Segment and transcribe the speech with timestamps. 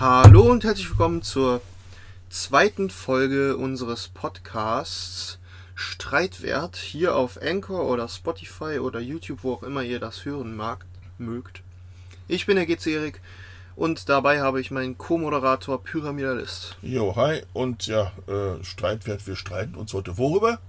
[0.00, 1.60] Hallo und herzlich willkommen zur
[2.30, 5.38] zweiten Folge unseres Podcasts
[5.74, 10.86] Streitwert hier auf Anchor oder Spotify oder YouTube, wo auch immer ihr das hören mag,
[11.18, 11.60] mögt.
[12.28, 13.20] Ich bin der GC Erik
[13.76, 16.78] und dabei habe ich meinen Co-Moderator Pyramidalist.
[16.80, 20.60] Jo, hi und ja, äh, Streitwert, wir streiten uns heute worüber?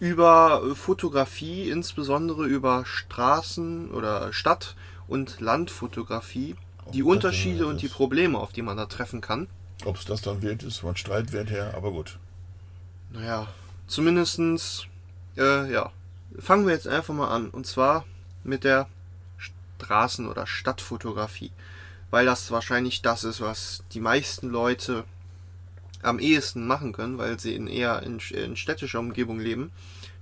[0.00, 4.76] Über Fotografie, insbesondere über Straßen- oder Stadt-
[5.08, 6.56] und Landfotografie,
[6.92, 9.48] die Unterschiede und die Probleme, auf die man da treffen kann.
[9.84, 12.18] Ob es das dann wert ist, von Streitwert her, aber gut.
[13.10, 13.48] Naja,
[13.86, 14.86] zumindestens,
[15.36, 15.92] äh, ja.
[16.38, 17.50] Fangen wir jetzt einfach mal an.
[17.50, 18.06] Und zwar
[18.42, 18.88] mit der
[19.78, 21.50] Straßen- oder Stadtfotografie.
[22.10, 25.04] Weil das wahrscheinlich das ist, was die meisten Leute
[26.02, 29.72] am ehesten machen können, weil sie in eher in, in städtischer Umgebung leben.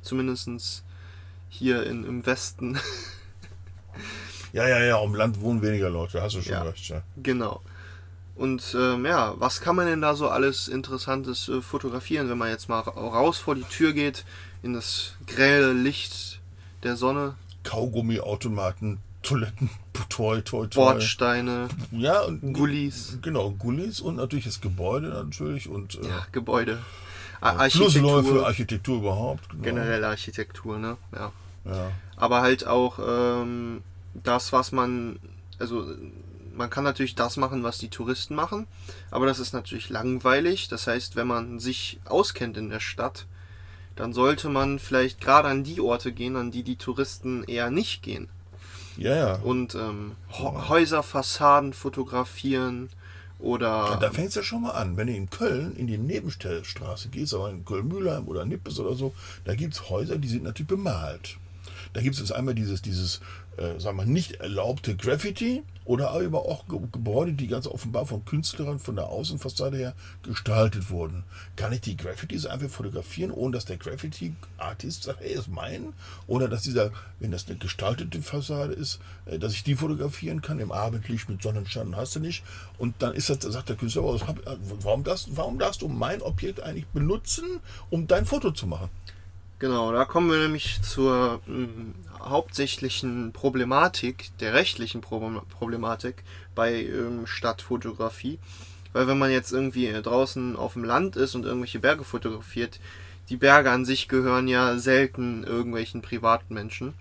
[0.02, 0.82] Zumindestens
[1.48, 2.78] hier in, im Westen.
[4.52, 6.62] Ja, ja, ja, im Land wohnen weniger Leute, hast du schon Ja.
[6.62, 6.88] recht.
[6.88, 7.02] Ja.
[7.22, 7.60] Genau.
[8.36, 12.48] Und ähm, ja, was kann man denn da so alles Interessantes äh, fotografieren, wenn man
[12.48, 14.24] jetzt mal ra- raus vor die Tür geht,
[14.62, 16.40] in das grelle Licht
[16.82, 19.68] der Sonne, Kaugummiautomaten, Toiletten,
[20.08, 20.68] toi, toi, toi.
[20.84, 26.78] Bordsteine, Ja, und Gullis, genau, Gullis und natürlich das Gebäude natürlich und äh, ja, Gebäude,
[27.42, 29.48] A- Flussläufe, Architektur, Architektur überhaupt.
[29.50, 29.62] Genau.
[29.62, 30.96] generell Architektur, ne?
[31.14, 31.32] Ja.
[31.66, 31.90] Ja.
[32.16, 33.82] Aber halt auch ähm,
[34.14, 35.18] das, was man,
[35.58, 35.86] also
[36.54, 38.66] man kann natürlich das machen, was die Touristen machen,
[39.10, 40.68] aber das ist natürlich langweilig.
[40.68, 43.26] Das heißt, wenn man sich auskennt in der Stadt,
[43.96, 48.02] dann sollte man vielleicht gerade an die Orte gehen, an die die Touristen eher nicht
[48.02, 48.28] gehen.
[48.96, 49.34] ja, ja.
[49.36, 52.88] Und ähm, Häuserfassaden fotografieren
[53.38, 54.96] oder Da fängt es ja schon mal an.
[54.96, 59.14] Wenn du in Köln in die Nebenstraße gehst, aber in Köln-Mühlheim oder Nippes oder so,
[59.44, 61.38] da gibt es Häuser, die sind natürlich bemalt.
[61.92, 63.20] Da gibt es einmal dieses, dieses
[63.60, 68.24] äh, sagen wir, nicht erlaubte Graffiti oder aber auch Ge Gebäude, die ganz offenbar von
[68.24, 71.24] Künstlern von der Außenfassade her gestaltet wurden.
[71.56, 75.92] Kann ich die Graffitis einfach fotografieren, ohne dass der Graffiti-Artist sagt, hey, ist mein?
[76.26, 80.58] Oder dass dieser, wenn das eine gestaltete Fassade ist, äh, dass ich die fotografieren kann
[80.58, 82.44] im Abendlicht mit Sonnenschein, hast du nicht?
[82.78, 86.22] Und dann ist das, sagt der Künstler, oh, äh, warum, das, warum darfst du mein
[86.22, 87.44] Objekt eigentlich benutzen,
[87.90, 88.88] um dein Foto zu machen?
[89.60, 91.68] Genau, da kommen wir nämlich zur mh,
[92.18, 98.38] hauptsächlichen Problematik, der rechtlichen Pro Problematik bei ähm, Stadtfotografie.
[98.94, 102.80] Weil wenn man jetzt irgendwie draußen auf dem Land ist und irgendwelche Berge fotografiert,
[103.28, 106.94] die Berge an sich gehören ja selten irgendwelchen privaten Menschen.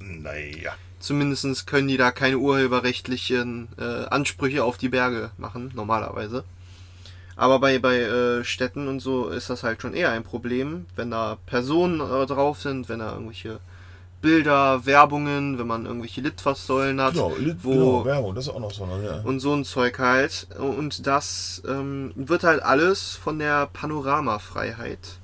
[0.00, 0.72] Naja.
[0.98, 6.42] Zumindest können die da keine urheberrechtlichen äh, Ansprüche auf die Berge machen, normalerweise.
[7.36, 11.10] Aber bei, bei äh, Städten und so ist das halt schon eher ein Problem, wenn
[11.10, 13.60] da Personen äh, drauf sind, wenn da irgendwelche
[14.22, 18.58] Bilder, Werbungen, wenn man irgendwelche Litfaßsäulen hat, Genau, Lit- wo genau, Werbung, das ist auch
[18.60, 18.84] noch so.
[18.84, 19.20] eine, Ja.
[19.20, 20.48] und so ein Zeug halt.
[20.58, 25.18] Und das ähm, wird halt alles von der Panoramafreiheit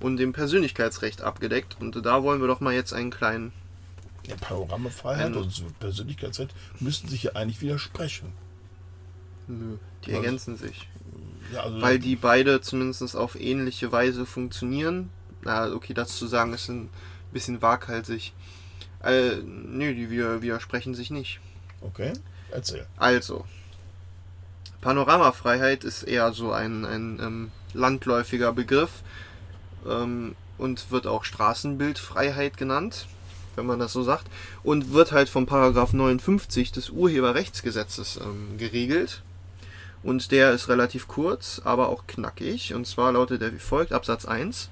[0.00, 1.78] und dem Persönlichkeitsrecht abgedeckt.
[1.80, 3.52] Und da wollen wir doch mal jetzt einen kleinen
[4.28, 8.32] Ja, Panoramafreiheit und Persönlichkeitsrecht müssten sich ja eigentlich widersprechen.
[9.48, 10.16] Nö, die Was?
[10.16, 10.88] ergänzen sich.
[11.54, 15.10] Ja, also Weil die beide zumindest auf ähnliche Weise funktionieren.
[15.42, 16.90] Na, okay, das zu sagen ist ein
[17.32, 18.32] bisschen waghalsig.
[19.02, 21.40] Äh, nö, die wir- widersprechen sich nicht.
[21.80, 22.12] Okay,
[22.50, 22.86] erzähl.
[22.96, 23.44] Also,
[24.80, 29.02] Panoramafreiheit ist eher so ein, ein ähm, landläufiger Begriff
[29.86, 33.06] ähm, und wird auch Straßenbildfreiheit genannt,
[33.56, 34.26] wenn man das so sagt,
[34.62, 39.22] und wird halt vom Paragraph 59 des Urheberrechtsgesetzes ähm, geregelt.
[40.04, 42.74] Und der ist relativ kurz, aber auch knackig.
[42.74, 44.68] Und zwar lautet er wie folgt, Absatz 1.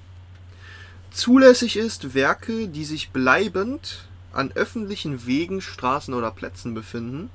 [1.09, 7.29] Zulässig ist, Werke, die sich bleibend an öffentlichen Wegen, Straßen oder Plätzen befinden,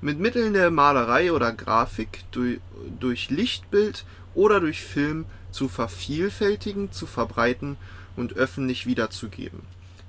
[0.00, 7.76] mit Mitteln der Malerei oder Grafik durch, Lichtbild oder durch Film zu vervielfältigen, zu verbreiten
[8.16, 9.60] und öffentlich wiederzugeben.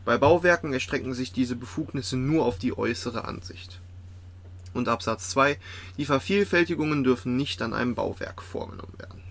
[0.06, 3.80] Bei Bauwerken erstrecken sich diese Befugnisse nur auf die äußere Ansicht.
[4.79, 5.57] Und Absatz 2.
[5.97, 9.21] Die Vervielfältigungen dürfen nicht an einem Bauwerk vorgenommen werden.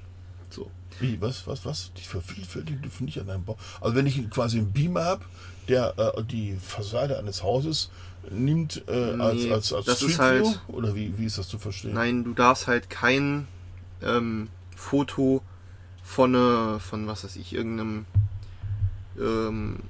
[0.50, 0.70] So.
[1.00, 1.92] Wie, was, was, was?
[1.94, 3.58] Die Vervielfältigung dürfen nicht an einem Bau.
[3.80, 5.24] Also wenn ich quasi einen Beamer habe,
[5.68, 7.90] der äh, die Fassade eines Hauses
[8.30, 10.60] nimmt äh, als, Nee, als, als das ist halt-?
[10.68, 11.94] Oder wie, wie ist das zu verstehen?
[11.94, 13.46] Nein, du darfst halt kein
[14.02, 15.42] ähm, Foto
[16.02, 18.06] von, äh, von was weiß ich, irgendeinem
[19.18, 19.80] ähm,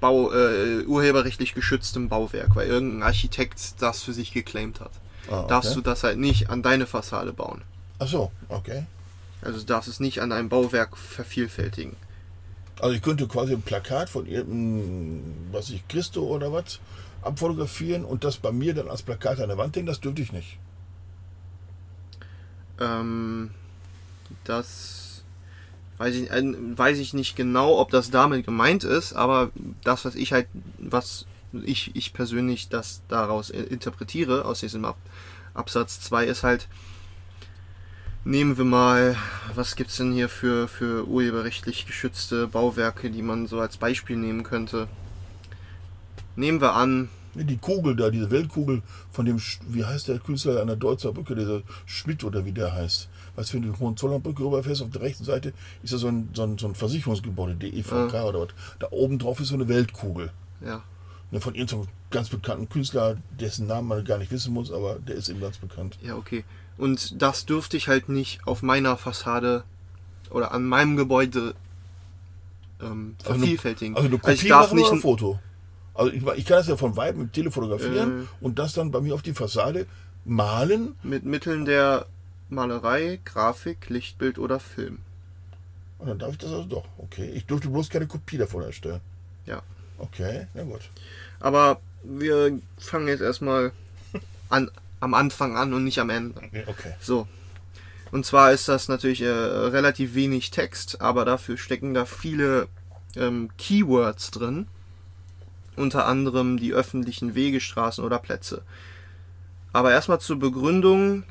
[0.00, 4.92] Bau, äh, urheberrechtlich geschütztem Bauwerk, weil irgendein Architekt das für sich geclaimt hat.
[5.28, 5.48] Ah, okay.
[5.48, 7.62] Darfst du das halt nicht an deine Fassade bauen.
[7.98, 8.84] Ach so, okay.
[9.42, 11.96] Also du darfst es nicht an einem Bauwerk vervielfältigen.
[12.80, 16.78] Also ich könnte quasi ein Plakat von irgendeinem, was ich, Christo oder was,
[17.22, 20.32] abfotografieren und das bei mir dann als Plakat an der Wand hängen, das dürfte ich
[20.32, 20.58] nicht.
[22.78, 23.50] Ähm,
[24.44, 25.05] das
[25.98, 29.50] weiß ich, äh, weiß ich nicht genau, ob das damit gemeint ist, aber
[29.84, 30.48] das, was ich halt,
[30.78, 34.96] was ich, ich persönlich das daraus interpretiere, aus diesem Ab
[35.54, 36.68] Absatz 2, ist halt,
[38.24, 39.16] nehmen wir mal,
[39.54, 44.42] was gibt's denn hier für, für urheberrechtlich geschützte Bauwerke, die man so als Beispiel nehmen
[44.42, 44.86] könnte?
[46.34, 50.68] Nehmen wir an, Die Kugel da, diese Weltkugel von dem, wie heißt der Künstler an
[50.68, 53.10] der Deutzer Brücke, dieser Schmidt oder wie der heißt.
[53.36, 55.52] Du, wenn du die Hohenzollernbrücke rüberfährst, auf der rechten Seite
[55.82, 58.48] ist da so ein, so ein, so ein Versicherungsgebäude, DEVK oder was.
[58.78, 60.30] Da oben drauf ist so eine Weltkugel.
[60.64, 60.82] ja,
[61.32, 65.16] Ne, Von irgendeinem ganz bekannten Künstler, dessen Namen man gar nicht wissen muss, aber der
[65.16, 65.98] ist eben ganz bekannt.
[66.00, 66.44] Ja, okay.
[66.78, 69.64] Und das dürfte ich halt nicht auf meiner Fassade
[70.30, 71.54] oder an meinem Gebäude
[72.80, 73.96] ähm, Also eine- vervielfältigen.
[73.96, 75.38] Also eine Kopie ich darf machen nicht ein Foto?
[75.94, 78.44] Also ich, ich kann das ja von Weitem mit Tele fotografieren Äh.
[78.44, 79.86] und das dann bei mir auf die Fassade
[80.24, 80.94] malen.
[81.02, 82.06] mit Mitteln der
[82.48, 84.98] Malerei, Grafik, Lichtbild oder Film.
[85.98, 86.84] Und dann darf ich das also doch.
[86.98, 87.30] Okay.
[87.34, 89.00] Ich durfte bloß keine Kopie davon erstellen.
[89.46, 89.62] Ja.
[89.98, 90.82] Okay, na gut.
[91.40, 93.72] Aber wir fangen jetzt erstmal
[94.50, 94.70] an,
[95.00, 96.38] am Anfang an und nicht am Ende.
[96.38, 96.94] Okay, okay.
[97.00, 97.26] So.
[98.12, 102.68] Und zwar ist das natürlich äh, relativ wenig Text, aber dafür stecken da viele
[103.16, 104.68] ähm, Keywords drin.
[105.74, 108.62] Unter anderem die öffentlichen Wege, Straßen oder Plätze.
[109.72, 111.24] Aber erstmal zur Begründung,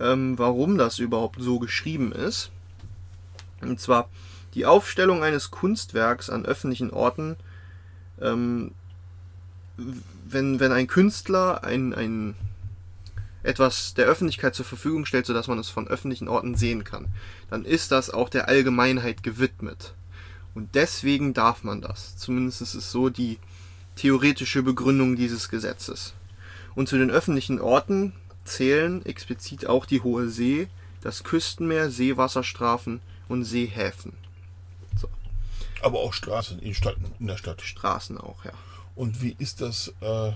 [0.00, 2.50] ähm, warum das überhaupt so geschrieben ist.
[3.60, 4.08] Und zwar
[4.54, 7.36] die Aufstellung eines Kunstwerks an öffentlichen Orten,
[8.20, 8.72] ähm,
[9.76, 12.34] wenn, wenn ein Künstler ein, ein
[13.42, 17.06] etwas der Öffentlichkeit zur Verfügung stellt, sodass man es von öffentlichen Orten sehen kann,
[17.50, 19.94] dann ist das auch der Allgemeinheit gewidmet.
[20.54, 22.16] Und deswegen darf man das.
[22.16, 23.38] Zumindest ist es so die
[23.96, 26.14] theoretische Begründung dieses Gesetzes.
[26.74, 28.12] Und zu den öffentlichen Orten
[28.48, 30.68] zählen explizit auch die Hohe See,
[31.02, 34.14] das Küstenmeer, Seewasserstraßen und Seehäfen.
[35.82, 37.62] Aber auch Straßen in, Stadt, in der Stadt.
[37.62, 38.52] Straßen auch, ja.
[38.96, 39.94] Und wie ist das?
[40.00, 40.32] Äh,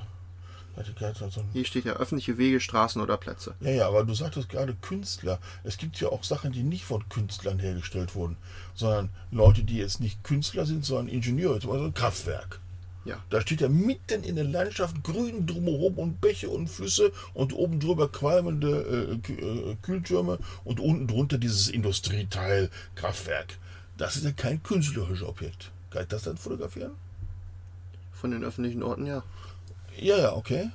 [0.75, 3.55] so Hier steht ja öffentliche Wege, Straßen oder Plätze.
[3.61, 5.39] ja, ja, aber du sagtest gerade Künstler.
[5.65, 8.37] Es gibt ja auch Sachen, die nicht von Künstlern hergestellt wurden,
[8.75, 12.61] sondern Leute, die jetzt nicht Künstler sind, sondern Ingenieure, zum Beispiel ein Kraftwerk.
[13.05, 13.19] Ja.
[13.31, 17.81] Da steht ja mitten in der Landschaft grün drumherum und Bäche und Flüsse und oben
[17.81, 23.59] drüber qualmende äh, äh, Kühltürme und unten drunter dieses Industrieteil Kraftwerk.
[23.97, 25.73] Das ist ja kein künstlerisches Objekt.
[25.91, 26.93] Kann ich das dann fotografieren?
[28.13, 29.23] Von den öffentlichen Orten, ja.
[29.99, 30.71] Ja, ja, okay.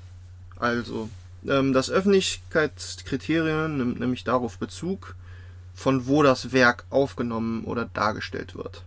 [0.57, 1.09] Also,
[1.47, 5.15] ähm, das Öffentlichkeitskriterium nimmt nämlich darauf Bezug,
[5.73, 8.83] von wo das Werk aufgenommen oder dargestellt wird.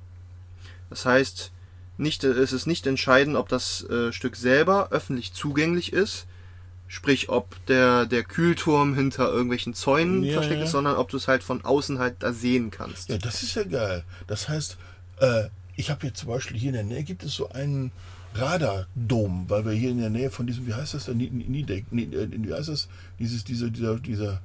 [0.91, 1.53] Das heißt,
[2.01, 6.27] nicht, es ist nicht entscheidend, ob das äh, Stück selber öffentlich zugänglich ist,
[6.89, 10.65] sprich ob der, der Kühlturm hinter irgendwelchen Zäunen Ja, versteckt ja.
[10.65, 13.09] ist, sondern ob du es halt von außen halt da sehen kannst.
[13.11, 14.03] Ja, das ist ja geil.
[14.27, 14.77] Das heißt,
[15.21, 15.45] äh,
[15.77, 17.93] ich habe jetzt zum Beispiel hier in der Nähe gibt es so einen
[18.35, 21.91] Radardom, weil wir hier in der Nähe von diesem, wie heißt das denn, Nie- Niedeck,
[21.93, 22.89] Nie- äh, wie heißt das,
[23.19, 24.41] dieses, dieser, dieser, dieser,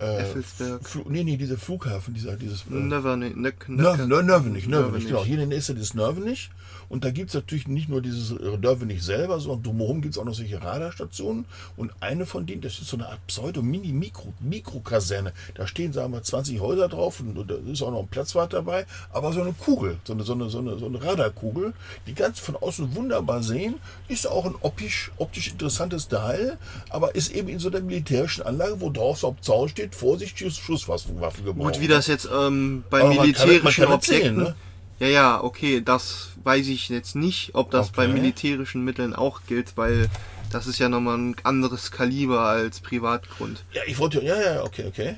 [0.00, 0.80] äh, Effelsberg.
[1.08, 3.36] Nee, nee, dieser Flughafen, dieser, dieses, äh, ne, ne, Nörvenich,
[3.68, 5.06] Nörvenich, Nörvenich.
[5.06, 5.24] genau.
[5.24, 6.50] Hier in der Nähe ist das Nörvenich.
[6.92, 10.18] Und da gibt es natürlich nicht nur dieses äh, Nörvenich selber, sondern drumherum gibt es
[10.20, 11.46] auch noch solche Radarstationen.
[11.78, 15.32] Und eine von denen, das ist so eine Art Pseudo-Mini-Mikro-Mikrokaserne.
[15.54, 18.52] Da stehen, sagen wir, 20 Häuser drauf und, und da ist auch noch ein Platzwart
[18.52, 18.84] dabei.
[19.10, 21.72] Aber so eine Kugel, so eine, so eine, so eine, so eine Radarkugel,
[22.06, 23.76] die ganz von außen wunderbar sehen,
[24.08, 26.58] ist auch ein optisch, optisch interessantes Teil,
[26.90, 30.38] aber ist eben in so einer militärischen Anlage, wo drauf so auf Zaun steht, Vorsicht,
[30.38, 31.58] Schuss, Schusswaffen gebrauchen.
[31.58, 34.42] Gut, wie das jetzt ähm, bei Aber man kann- man militärischen kann erzählen, Objekten.
[34.44, 34.54] ne?
[35.02, 38.12] Ja, ja, okay, das weiß ich jetzt nicht, ob das bei Okay.
[38.12, 40.08] militärischen Mitteln auch gilt, weil
[40.48, 43.64] das ist ja nochmal ein anderes Kaliber als Privatgrund.
[43.72, 45.16] Ja, ich wollte, ja, ja, okay, okay.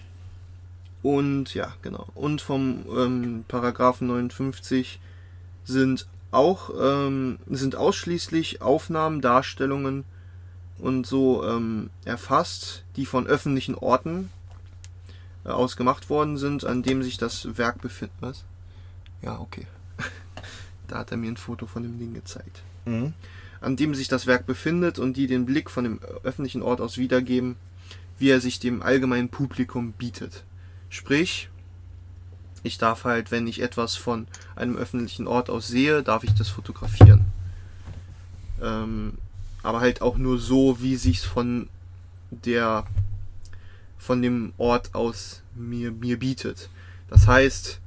[1.03, 2.07] Und ja, genau.
[2.15, 5.01] Und vom ähm, Paragraphen 59
[5.65, 10.05] sind auch ähm, sind ausschließlich Aufnahmen, Darstellungen
[10.79, 14.31] und so ähm, erfasst, die von öffentlichen Orten
[15.45, 18.17] äh, aus gemacht worden sind, an dem sich das Werk befindet.
[18.21, 18.45] Was?
[19.21, 19.67] Ja, okay.
[20.89, 22.63] Da hat er mir ein Foto von dem Ding gezeigt.
[22.85, 23.15] Mhm.
[23.61, 26.99] An dem sich das Werk befindet und die den Blick von dem öffentlichen Ort aus
[26.99, 27.57] wiedergeben,
[28.19, 30.45] wie er sich dem allgemeinen Publikum bietet.
[30.91, 31.49] Sprich,
[32.63, 34.27] ich darf halt, wenn ich etwas von
[34.57, 37.25] einem öffentlichen Ort aus sehe, darf ich das fotografieren.
[38.63, 39.15] Ähm,
[39.63, 41.69] aber halt auch nur so, wie sich's von
[42.31, 42.87] der
[43.99, 46.69] von dem Ort aus mir, mir bietet.
[47.09, 47.81] Das heißt,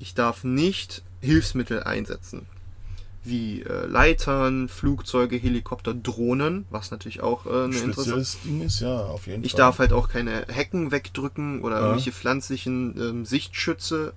[0.00, 2.46] ich darf nicht Hilfsmittel einsetzen.
[3.22, 8.24] wie äh, Leitern, Flugzeuge, Helikopter, Drohnen, was natürlich auch äh, eine interessante.
[8.24, 9.58] Spezielles Ding ist, ja, auf jeden Ich Fall.
[9.58, 11.82] darf halt auch keine Hecken wegdrücken oder Ja.
[11.82, 14.14] irgendwelche pflanzlichen ähm, Sichtschütze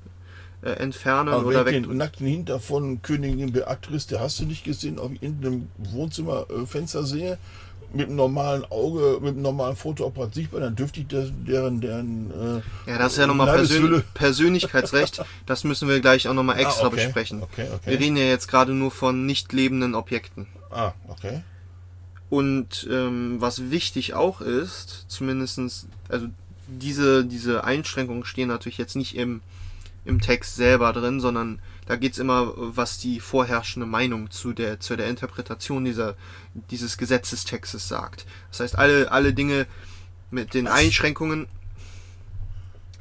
[0.62, 4.64] äh, entfernen Aber oder ich den nackten Hinter von Königin Beatrice, der hast du nicht
[4.64, 7.38] gesehen, ob ich in einem Wohnzimmerfenster sehe,
[7.94, 12.32] mit einem normalen Auge, mit einem normalen Fotoapparat sichtbar, dann dürfte ich das, deren, deren
[12.88, 15.24] äh, Ja, das ist ja nochmal Persön Persönlichkeitsrecht.
[15.46, 16.96] Das müssen wir gleich auch nochmal extra Ah, okay.
[17.06, 17.44] besprechen.
[17.44, 17.92] Okay, okay.
[17.92, 20.48] Wir reden ja jetzt gerade nur von nicht lebenden Objekten.
[20.72, 21.42] Ah, okay.
[22.30, 26.28] Und ähm, was wichtig auch ist, zumindestens, also
[26.68, 29.42] diese, diese Einschränkungen stehen natürlich jetzt nicht im,
[30.04, 34.96] im Text selber drin, sondern da geht's immer, was die vorherrschende Meinung zu der, zu
[34.96, 36.16] der Interpretation dieser,
[36.72, 38.26] dieses Gesetzestextes sagt.
[38.52, 39.68] Das heißt, alle, alle Dinge
[40.32, 41.48] mit den Einschränkungen,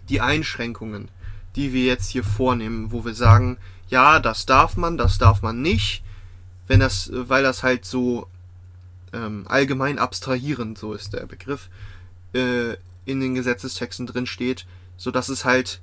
[0.08, 1.08] die Einschränkungen,
[1.56, 3.58] die wir jetzt hier vornehmen, wo wir sagen,
[3.88, 6.02] ja, das darf man, das darf man nicht,
[6.66, 8.26] wenn das, weil das halt so
[9.12, 11.68] ähm, allgemein abstrahierend, so ist der Begriff,
[12.34, 15.80] äh, in den Gesetzestexten drin steht, so dass es halt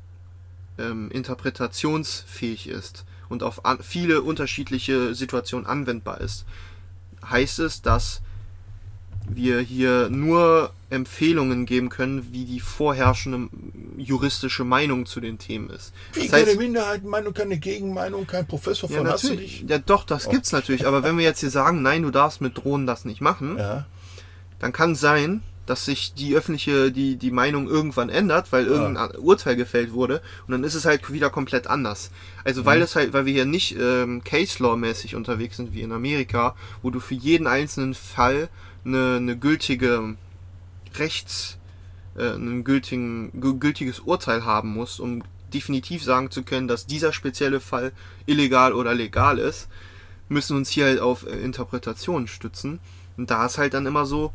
[0.79, 6.45] ähm, interpretationsfähig ist und auf viele unterschiedliche Situationen anwendbar ist,
[7.27, 8.21] heißt es, dass
[9.31, 13.50] wir hier nur Empfehlungen geben können, wie die vorherrschende
[13.98, 15.93] juristische Meinung zu den Themen ist.
[16.13, 19.65] Wie Das heißt- keine Minderheitenmeinung, keine Gegenmeinung, kein Professor ja, von du natürlich.
[19.67, 20.88] Ja, doch, das gibt's natürlich.
[20.88, 23.86] Aber wenn wir jetzt hier sagen, nein, du darfst mit Drohnen das nicht machen, Ja.
[24.57, 29.55] dann kann sein, dass sich die öffentliche, die, die Meinung irgendwann ändert, weil irgendein Urteil
[29.55, 32.09] gefällt wurde und dann ist es halt wieder komplett anders.
[32.43, 35.81] Also weil es halt, weil wir hier nicht ähm, Case Law mäßig unterwegs sind wie
[35.81, 38.49] in Amerika, wo du für jeden einzelnen Fall
[38.83, 40.15] eine, eine gültige
[40.95, 41.57] Rechts,
[42.17, 45.23] äh, ein gültigen, gü- gültiges Urteil haben musst, um
[45.53, 47.91] definitiv sagen zu können, dass dieser spezielle Fall
[48.25, 49.67] illegal oder legal ist,
[50.29, 52.79] müssen uns hier halt auf äh, Interpretationen stützen.
[53.17, 54.33] Und da ist halt dann immer so,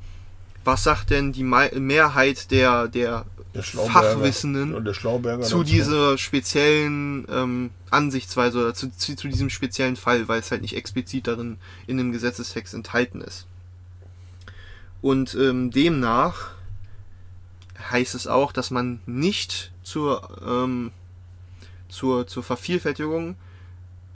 [0.64, 4.94] was sagt denn die Mehrheit der, der, Der Fachwissenden der
[5.42, 5.64] zu dazu.
[5.64, 10.76] dieser speziellen ähm, Ansichtsweise oder zu, zu, zu diesem speziellen Fall, weil es halt nicht
[10.76, 13.46] explizit darin in dem Gesetzestext enthalten ist.
[15.02, 16.52] Und ähm, demnach
[17.90, 20.92] heißt es auch, dass man nicht zur, ähm,
[21.88, 23.36] zur, zur Vervielfältigung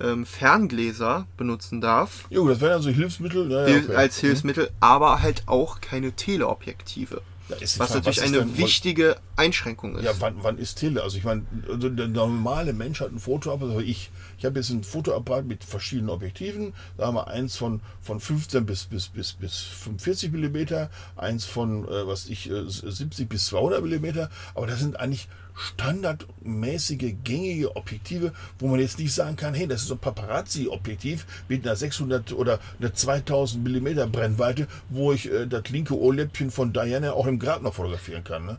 [0.00, 3.50] ähm, Ferngläser benutzen darf, Jo, das wären also Hilfsmittel.
[3.50, 3.95] Ja, ja, okay.
[3.95, 7.23] als Hilfsmittel, aber halt auch keine Teleobjektive.
[7.49, 10.05] Die Was Frage, natürlich ist eine denn- wichtige Einschränkung ist.
[10.05, 11.02] Ja, wann, wann ist Tele?
[11.02, 14.11] Also ich meine, also der normale Mensch hat ein Fotoapparat, also ich.
[14.37, 16.75] Ich habe jetzt ein Fotoapparat mit verschiedenen Objektiven.
[16.99, 21.88] Da haben wir eins von, von 15 bis, bis, bis, bis 45 Millimeter, eins von,
[21.88, 24.28] äh, was ich, äh, 70 bis 200 Millimeter.
[24.55, 25.26] Aber das sind eigentlich
[25.59, 31.27] standardmäßige, gängige Objektive, wo man jetzt nicht sagen kann, hey, das ist so ein Paparazzi-Objektiv
[31.49, 36.73] mit einer 600 oder einer 2000 Millimeter Brennweite, wo ich äh, das linke Ohrläppchen von
[36.73, 38.47] Diana auch im Grab noch fotografieren kann.
[38.47, 38.57] Ne?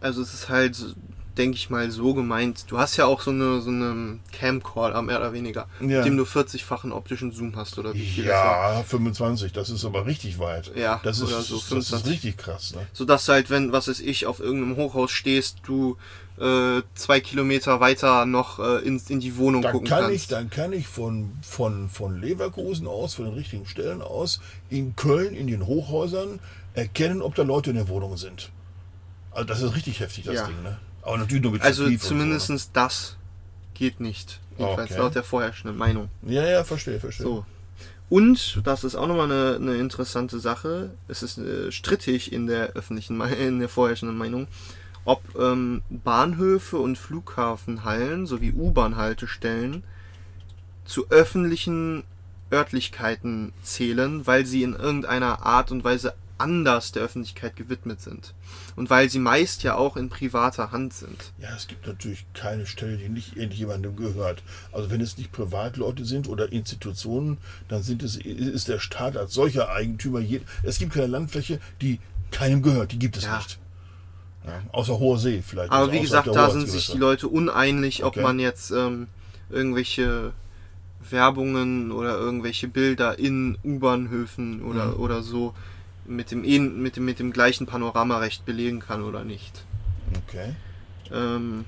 [0.00, 0.76] Also es ist halt,
[1.36, 2.64] denke ich mal, so gemeint.
[2.68, 5.98] Du hast ja auch so eine so eine Camcorder, mehr oder weniger, Ja.
[5.98, 8.32] mit dem du 40-fachen optischen Zoom hast oder wie viel das.
[8.32, 10.72] Ja, 25, das ist aber richtig weit.
[10.76, 12.12] Ja, das ist, so das ist 25.
[12.12, 12.74] richtig krass.
[12.74, 12.86] Ne?
[12.92, 15.96] Sodass du halt, wenn, was weiß ich, auf irgendeinem Hochhaus stehst, du
[16.40, 20.14] äh, zwei Kilometer weiter noch äh, in, in die Wohnung Dann gucken kann kannst.
[20.16, 24.40] ich, dann kann ich von, von, von Leverkusen aus, von den richtigen Stellen aus,
[24.70, 26.40] in Köln, in den Hochhäusern,
[26.74, 28.50] erkennen, ob da Leute in der Wohnung sind.
[29.30, 30.46] Also das ist richtig heftig, das Ja.
[30.46, 30.62] Ding.
[30.62, 30.78] Ne?
[31.02, 33.16] Aber natürlich nur mit also und so, zumindestens das
[33.74, 34.40] geht nicht.
[34.58, 35.00] Jedenfalls Okay.
[35.00, 36.08] laut der vorherrschenden Meinung.
[36.22, 36.34] Ne?
[36.34, 37.26] Ja, ja, verstehe, verstehe.
[37.26, 37.46] So.
[38.10, 42.70] Und, das ist auch nochmal eine, eine interessante Sache, es ist äh, strittig in der
[42.70, 44.48] öffentlichen, in der vorherrschenden Meinung,
[45.08, 49.82] ob ähm, Bahnhöfe und Flughafenhallen sowie U-Bahn-Haltestellen
[50.84, 52.04] zu öffentlichen
[52.52, 58.34] Örtlichkeiten zählen, weil sie in irgendeiner Art und Weise anders der Öffentlichkeit gewidmet sind.
[58.76, 61.32] Und weil sie meist ja auch in privater Hand sind.
[61.38, 64.42] Ja, es gibt natürlich keine Stelle, die nicht irgendjemandem gehört.
[64.72, 67.38] Also wenn es nicht Privatleute sind oder Institutionen,
[67.68, 70.20] dann sind es, ist der Staat als solcher Eigentümer.
[70.62, 71.98] Es gibt keine Landfläche, die
[72.30, 72.92] keinem gehört.
[72.92, 73.38] Die gibt es Ja.
[73.38, 73.58] nicht.
[74.46, 75.70] Ja, außer hoher See vielleicht.
[75.70, 78.22] Aber also wie gesagt, da sind sich die Leute uneinig, ob Okay.
[78.22, 79.08] man jetzt ähm,
[79.50, 80.32] irgendwelche
[81.10, 85.00] Werbungen oder irgendwelche Bilder in U-Bahnhöfen oder, Mhm.
[85.00, 85.54] oder so
[86.06, 86.42] mit dem,
[86.82, 89.64] mit, dem, mit dem gleichen Panoramarecht belegen kann oder nicht.
[90.26, 90.54] Okay.
[91.12, 91.64] Ähm,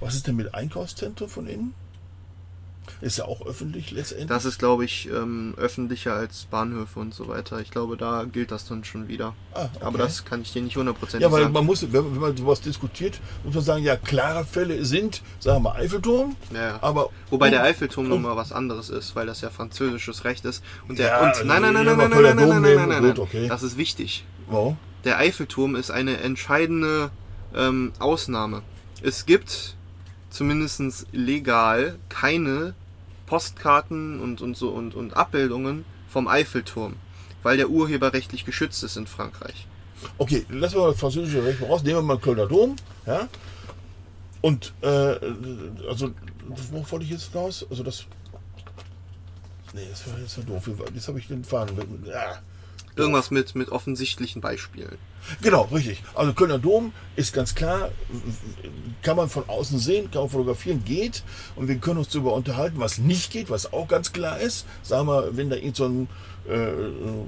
[0.00, 1.74] Was ist denn mit Einkaufszentren von innen?
[3.00, 4.28] Ist ja auch öffentlich letztendlich.
[4.28, 7.60] Das ist, glaube ich, ähm, öffentlicher als Bahnhöfe und so weiter.
[7.60, 9.34] Ich glaube, da gilt das dann schon wieder.
[9.54, 9.84] Ah, okay.
[9.84, 11.54] Aber das kann ich dir nicht hundertprozentig ja, weil sagen.
[11.54, 15.70] man muss, wenn man, sowas diskutiert, muss man sagen, ja, klare Fälle sind, sagen wir
[15.70, 16.36] mal, Eiffelturm.
[16.54, 16.78] Ja.
[16.82, 20.44] Aber Wobei der um- Eiffelturm um- nochmal was anderes ist, weil das ja französisches Recht
[20.44, 20.62] ist.
[20.88, 22.44] Und der Ja, und also nein, nein, nein, wenn nein, wir nein, nein, Kölner nein,
[22.48, 23.48] Dom nein, nehmen, nein, nein, gut, okay.
[23.48, 24.24] Das ist wichtig.
[24.48, 24.76] Wow.
[25.04, 27.10] Der Eiffelturm ist eine entscheidende
[27.54, 28.62] ähm, Ausnahme.
[29.02, 29.76] Es gibt
[30.30, 32.74] zumindest legal keine
[33.26, 36.96] Postkarten und, und so und, und Abbildungen vom Eiffelturm,
[37.42, 39.66] weil der urheberrechtlich geschützt ist in Frankreich.
[40.16, 41.82] Okay, lassen wir mal das französische Recht mal raus.
[41.82, 42.76] Nehmen wir mal Kölner Dom.
[43.06, 43.28] Ja?
[44.40, 44.86] Und, äh,
[45.88, 46.12] also,
[46.70, 47.66] worauf wollte ich jetzt raus?
[47.68, 48.06] Also, das.
[49.74, 50.70] Nee, das war jetzt doof.
[50.94, 52.04] Jetzt habe ich den Faden.
[52.06, 52.38] Ja.
[52.96, 54.98] Irgendwas mit, mit offensichtlichen Beispielen.
[55.42, 56.02] Genau, richtig.
[56.14, 57.90] Also Kölner Dom ist ganz klar,
[59.02, 61.22] kann man von außen sehen, kann man fotografieren, geht.
[61.56, 64.66] Und wir können uns darüber unterhalten, was nicht geht, was auch ganz klar ist.
[64.82, 66.08] Sagen wir, wenn da irgend so ein,
[66.48, 66.68] äh,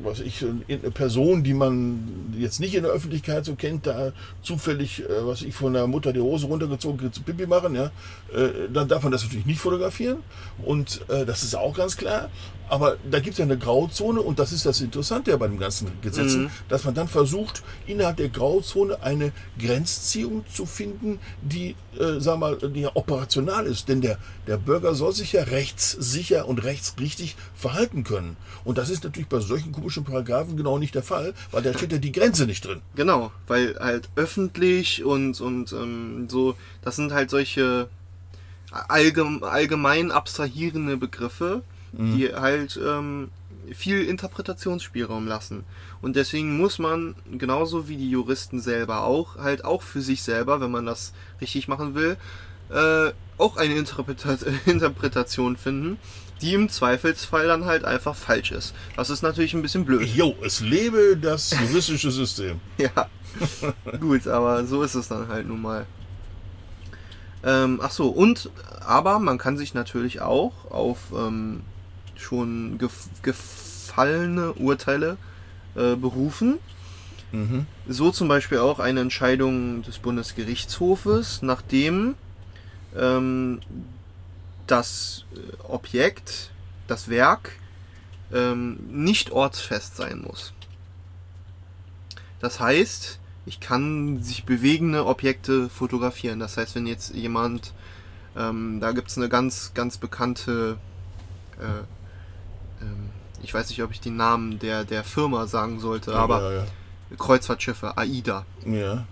[0.03, 5.01] was ich, eine Person, die man jetzt nicht in der Öffentlichkeit so kennt, da zufällig,
[5.01, 7.91] äh, was ich von der Mutter die Hose runtergezogen zu Pipi machen, ja,
[8.35, 10.19] äh, dann darf man das natürlich nicht fotografieren.
[10.65, 12.31] Und äh, das ist auch ganz klar.
[12.69, 15.59] Aber da gibt es ja eine Grauzone und das ist das Interessante ja bei den
[15.59, 16.51] ganzen Gesetzen, Mhm.
[16.69, 22.57] dass man dann versucht, innerhalb der Grauzone eine Grenzziehung zu finden, die, äh, sag mal,
[22.57, 23.89] die ja operational ist.
[23.89, 28.37] Denn der, der Bürger soll sich ja rechtssicher und rechtsrichtig verhalten können.
[28.65, 31.93] Und das ist natürlich bei solchen komischen Paragraphen genau nicht der Fall, weil da steht
[31.93, 32.81] ja die Grenze nicht drin.
[32.95, 37.89] Genau, weil halt öffentlich und, und ähm, so, das sind halt solche
[38.71, 43.31] allgem allgemein abstrahierende Begriffe, die halt ähm,
[43.75, 45.65] viel Interpretationsspielraum lassen.
[46.03, 50.61] Und deswegen muss man, genauso wie die Juristen selber auch, halt auch für sich selber,
[50.61, 52.17] wenn man das richtig machen will,
[52.71, 54.37] äh, auch eine Interpreta
[54.67, 55.99] Interpretation finden,
[56.41, 58.75] die im Zweifelsfall dann halt einfach falsch ist.
[58.97, 60.09] Das ist natürlich ein bisschen blöd.
[60.15, 62.61] Jo, es lebe das juristische System.
[62.79, 63.09] Ja,
[64.01, 65.87] gut, aber so ist es dann halt nun mal.
[67.45, 68.51] Ähm, ach so, und,
[68.85, 71.63] aber man kann sich natürlich auch auf ähm,
[72.21, 75.17] schon gef gefallene Urteile
[75.75, 76.59] äh, berufen.
[77.33, 77.67] Mhm.
[77.89, 82.15] So zum Beispiel auch eine Entscheidung des Bundesgerichtshofes, nachdem
[82.97, 83.61] ähm,
[84.67, 86.51] das äh, Objekt,
[86.87, 87.53] das Werk,
[88.33, 90.53] ähm, nicht ortsfest sein muss.
[92.41, 96.39] Das heißt, ich kann sich bewegende Objekte fotografieren.
[96.39, 97.73] Das heißt, wenn jetzt jemand,
[98.37, 100.79] ähm, da gibt es eine ganz, ganz bekannte,
[101.59, 101.85] äh,
[103.43, 106.67] ich weiß nicht, ob ich den Namen der, der Firma sagen sollte, aber ja,
[107.19, 108.73] Kreuzfahrtschiffe, AIDA, ja.
[108.73, 109.05] ja.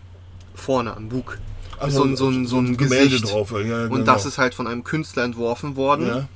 [0.55, 1.39] vorne am Bug.
[1.79, 3.33] Also so ein, so ein, so ein Gemälde Gesicht.
[3.33, 3.53] drauf.
[3.53, 3.95] Ja, genau.
[3.95, 6.29] Und das ist halt von einem Künstler entworfen worden ja.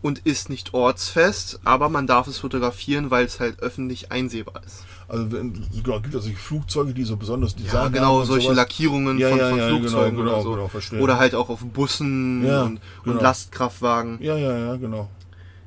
[0.00, 4.84] und ist nicht ortsfest, aber man darf es fotografieren, weil es halt öffentlich einsehbar ist.
[5.08, 8.44] Also wenn, genau, gibt es solche Flugzeuge, die so besonders Design Ja, genau, und solche
[8.44, 8.56] sowas.
[8.58, 10.80] Lackierungen Ja, von, ja, von ja, Flugzeugen genau, genau, oder so.
[10.90, 13.16] genau, oder halt auch auf Bussen Ja, und, genau.
[13.16, 14.22] und Lastkraftwagen.
[14.22, 15.08] Ja, ja, ja, genau.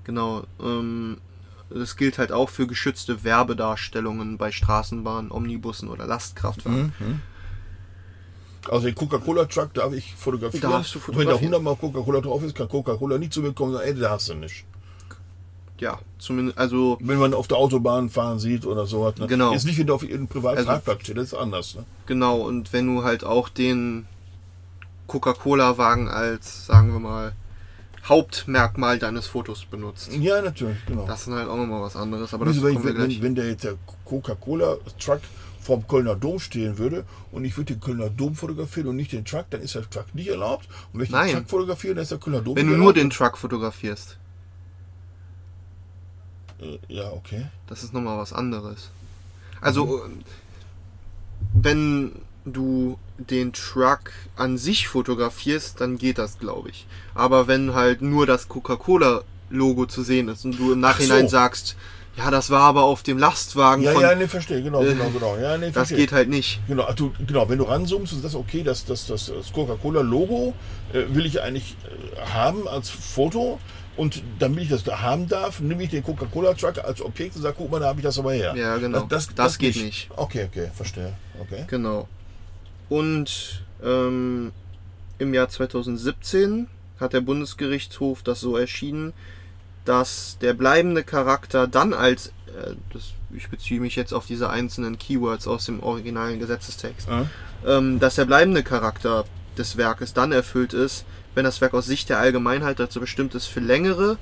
[0.04, 0.44] Genau.
[0.62, 1.18] Ähm,
[1.70, 6.94] das gilt halt auch für geschützte Werbedarstellungen bei Straßenbahnen, Omnibussen oder Lastkraftwagen.
[7.00, 7.22] Mhm.
[8.70, 10.72] Also den Coca-Cola-Truck darf ich fotografieren.
[10.72, 11.54] Darfst du Und wenn da fotografieren.
[11.56, 14.12] 100 Mal Coca-Cola drauf ist, kann Coca-Cola nicht zu mir kommen und sagen, ey, da
[14.12, 14.66] hast du nicht.
[15.80, 19.18] Ja, zumindest, also Wenn man auf der Autobahn fahren sieht oder sowas.
[19.18, 19.28] Ne?
[19.28, 19.52] Genau.
[19.52, 21.76] Jetzt nicht, wenn der auf irgendeinem privaten Also- Parkplatz steht, das ist anders.
[21.76, 21.84] Ne?
[22.06, 24.06] Genau, und wenn du halt auch den
[25.08, 27.34] Coca-Cola-Wagen als, sagen wir mal,
[28.06, 30.12] Hauptmerkmal deines Fotos benutzt.
[30.14, 31.06] Ja, natürlich, genau.
[31.08, 33.64] Das ist halt auch nochmal was anderes, aber das Wieso, wenn, wenn, wenn, der jetzt
[33.64, 35.22] der Coca-Cola-Truck
[35.62, 39.24] vorm Kölner Dom stehen würde und ich würde den Kölner Dom fotografieren und nicht den
[39.24, 40.68] Truck, dann ist der Truck nicht erlaubt.
[40.92, 41.28] Und wenn ich Nein.
[41.28, 42.98] den Truck fotografiere, dann ist der Kölner Dom Wenn du nur erlaubt.
[42.98, 44.18] den Truck fotografierst,
[46.60, 47.46] Äh, Ja, okay.
[47.68, 48.90] das ist nochmal was anderes.
[49.62, 50.10] Also, äh,
[51.54, 52.12] wenn
[52.46, 52.98] du
[53.30, 56.86] den Truck an sich fotografierst, dann geht das, glaube ich.
[57.16, 61.32] Aber wenn halt nur das Coca-Cola-Logo zu sehen ist und du im Nachhinein so.
[61.32, 61.76] sagst,
[62.16, 64.02] ja, das war aber auf dem Lastwagen Ja, von...
[64.02, 65.38] ja, nee, verstehe, genau, Äh, genau, genau.
[65.38, 66.62] Ja, nee, das geht halt nicht.
[66.68, 70.54] Genau, du, genau, wenn du ranzoomst, ist das okay, dass das, das, das Coca-Cola-Logo
[70.94, 73.60] äh, will ich eigentlich äh, haben als Foto.
[73.96, 77.56] Und damit ich das da haben darf, nehme ich den Coca-Cola-Truck als Objekt und sage,
[77.58, 78.56] guck mal, da habe ich das aber her.
[78.56, 79.08] Ja, genau.
[79.08, 80.10] Das geht nicht.
[80.16, 81.14] Okay, okay, verstehe.
[81.40, 81.66] Okay.
[81.68, 82.08] Genau.
[82.94, 84.52] Und ähm,
[85.18, 86.68] im Jahr 2017
[87.00, 89.14] hat der Bundesgerichtshof das so entschieden,
[89.84, 95.00] dass der bleibende Charakter dann als, äh, das, ich beziehe mich jetzt auf diese einzelnen
[95.00, 97.26] Keywords aus dem originalen Gesetzestext, Ah,
[97.66, 99.26] ähm, dass der bleibende Charakter
[99.58, 101.04] des Werkes dann erfüllt ist,
[101.34, 104.20] wenn das Werk aus Sicht der Allgemeinheit dazu bestimmt ist, für längere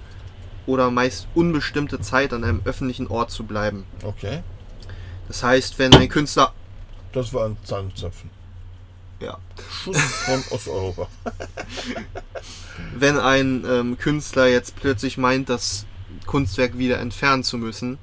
[0.66, 3.84] oder meist unbestimmte Zeit an einem öffentlichen Ort zu bleiben.
[4.02, 4.44] Okay.
[5.28, 6.54] Das heißt, wenn ein Künstler.
[7.12, 8.30] Das war ein Zahnzapfen.
[9.22, 9.38] Ja.
[9.70, 11.08] Schuss von Osteuropa.
[12.96, 15.86] Wenn ein ähm, Künstler jetzt plötzlich meint, das
[16.26, 17.98] Kunstwerk wieder entfernen zu müssen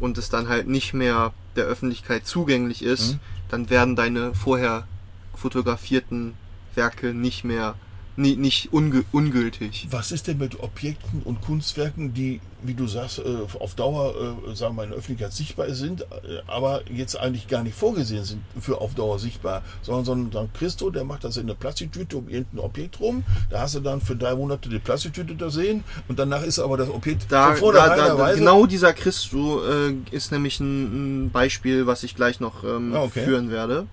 [0.00, 3.20] und es dann halt nicht mehr der Öffentlichkeit zugänglich ist, Mhm.
[3.50, 4.86] dann werden deine vorher
[5.34, 6.34] fotografierten
[6.74, 7.74] Werke nicht mehr
[8.16, 9.88] nie, nicht unge ungültig.
[9.90, 13.22] Was ist denn mit Objekten und Kunstwerken, die, wie du sagst, äh,
[13.58, 14.14] auf Dauer,
[14.50, 16.06] äh, sagen wir, in der Öffentlichkeit sichtbar sind, äh,
[16.46, 20.38] aber jetzt eigentlich gar nicht vorgesehen sind für auf Dauer sichtbar, sondern so ein, so
[20.38, 23.80] ein Christo, der macht das in eine Plastiktüte um irgendein Objekt rum, da hast du
[23.80, 27.50] dann für drei Monate die Plastiktüte da sehen und danach ist aber das Objekt Da,
[27.50, 32.14] da, vornherein da, Weise- genau dieser Christo äh, ist nämlich ein, ein Beispiel, was ich
[32.14, 33.24] gleich noch ähm, Ah, okay.
[33.24, 33.86] führen werde.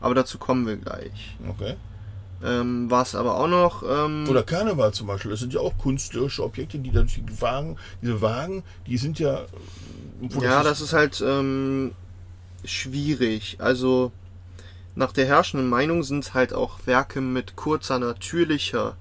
[0.00, 1.36] Aber dazu kommen wir gleich.
[1.48, 1.74] Okay.
[2.40, 3.82] Ähm, was aber auch noch.
[3.82, 7.76] Ähm, Oder Karneval zum Beispiel, das sind ja auch künstlerische Objekte, die dann die Wagen,
[8.00, 9.46] diese Wagen, die sind ja.
[10.40, 11.92] Ja, das ist halt ähm,
[12.64, 13.56] schwierig.
[13.58, 14.12] Also
[14.94, 18.96] nach der herrschenden Meinung sind halt auch Werke mit kurzer natürlicher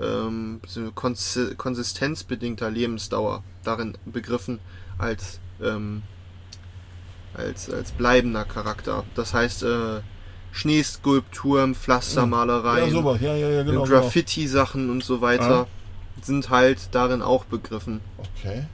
[0.00, 4.58] ähm, so konsi- konsistenzbedingter Lebensdauer darin begriffen
[4.98, 6.02] als ähm,
[7.34, 9.04] als als bleibender Charakter.
[9.14, 10.00] Das heißt äh,
[10.54, 13.82] Schneeskulpturen, Pflastermalereien, Ja, sowas, ja, ja, ja, genau.
[13.82, 14.00] genau.
[14.00, 15.66] Graffiti-Sachen und so weiter
[16.22, 18.00] sind halt darin auch begriffen.
[18.38, 18.64] Okay.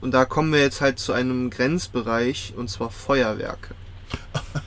[0.00, 3.74] Und da kommen wir jetzt halt zu einem Grenzbereich, und zwar Feuerwerke.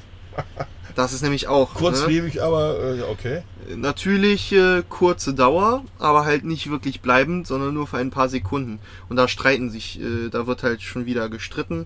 [0.95, 1.79] Das ist nämlich auch ne?
[1.79, 3.43] Kurzlebig, aber äh, okay.
[3.75, 8.79] natürlich äh, kurze Dauer, aber halt nicht wirklich bleibend, sondern nur für ein paar Sekunden.
[9.07, 11.85] Und da streiten sich, äh, da wird halt schon wieder gestritten.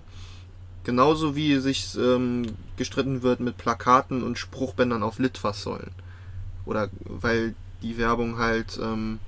[0.86, 2.46] Genauso wie sich ähm,
[2.76, 5.90] gestritten wird mit Plakaten und Spruchbändern auf Litfaßsäulen.
[6.64, 9.18] Oder weil die Werbung halt ähm,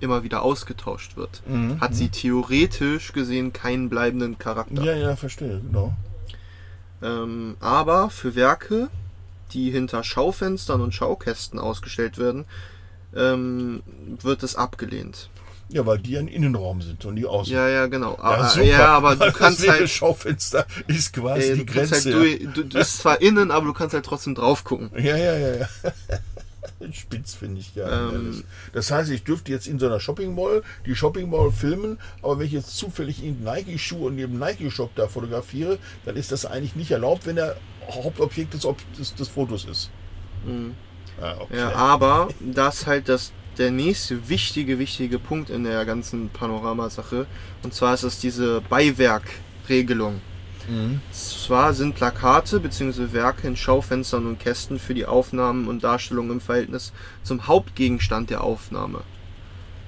[0.00, 1.42] immer wieder ausgetauscht wird.
[1.46, 4.82] Mhm, Hat sie theoretisch gesehen keinen bleibenden Charakter.
[4.82, 5.92] Ja, ja, verstehe, genau.
[7.02, 8.88] Ähm, aber für Werke,
[9.52, 12.46] die hinter Schaufenstern und Schaukästen ausgestellt werden,
[13.14, 13.82] ähm,
[14.22, 15.28] wird es abgelehnt.
[15.72, 17.52] Ja, weil die ein Innenraum sind und die außen.
[17.52, 18.16] Ja, ja, genau.
[18.16, 18.64] Ja, Aber, super.
[18.64, 22.14] ja, aber du Das kannst leere halt, Schaufenster ist quasi äh, die du kannst Grenze.
[22.14, 24.90] halt du, du, du bist zwar innen, aber du kannst halt trotzdem drauf gucken.
[24.96, 25.68] ja, ja, ja, ja.
[26.92, 28.08] Spitz finde ich ja.
[28.10, 31.98] Ähm, das heißt, ich dürfte jetzt in so einer Shopping Mall die Shopping Mall filmen,
[32.22, 36.46] aber wenn ich jetzt zufällig in Nike-Schuhe und neben Nike-Shop da fotografiere, dann ist das
[36.46, 37.56] eigentlich nicht erlaubt, wenn der
[37.90, 39.90] Hauptobjekt des, Ob des, des Fotos ist.
[41.20, 41.52] Ah, okay.
[41.52, 41.58] Mhm.
[41.58, 47.26] Ja, aber das halt das, der nächste wichtige, wichtige Punkt in der ganzen Panoramasache.
[47.62, 50.20] Und zwar ist es diese Beiwerkregelung.
[50.68, 51.00] Mhm.
[51.12, 53.12] Zwar sind Plakate bzw.
[53.12, 58.44] Werke in Schaufenstern und Kästen für die Aufnahmen und Darstellung im Verhältnis zum Hauptgegenstand der
[58.44, 59.02] Aufnahme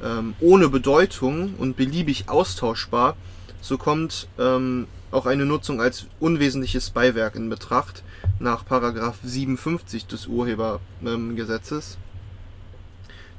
[0.03, 3.16] ähm, ohne Bedeutung und beliebig austauschbar,
[3.61, 8.03] so kommt ähm, auch eine Nutzung als unwesentliches Beiwerk in Betracht
[8.38, 11.98] nach Paragraph 57 des Urhebergesetzes.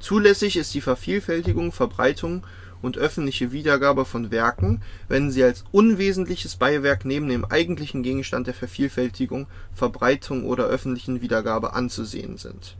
[0.04, 2.46] Zulässig ist die Vervielfältigung, Verbreitung
[2.82, 8.52] und öffentliche Wiedergabe von Werken, wenn sie als unwesentliches Beiwerk neben dem eigentlichen Gegenstand der
[8.52, 12.76] Vervielfältigung, Verbreitung oder öffentlichen Wiedergabe anzusehen sind.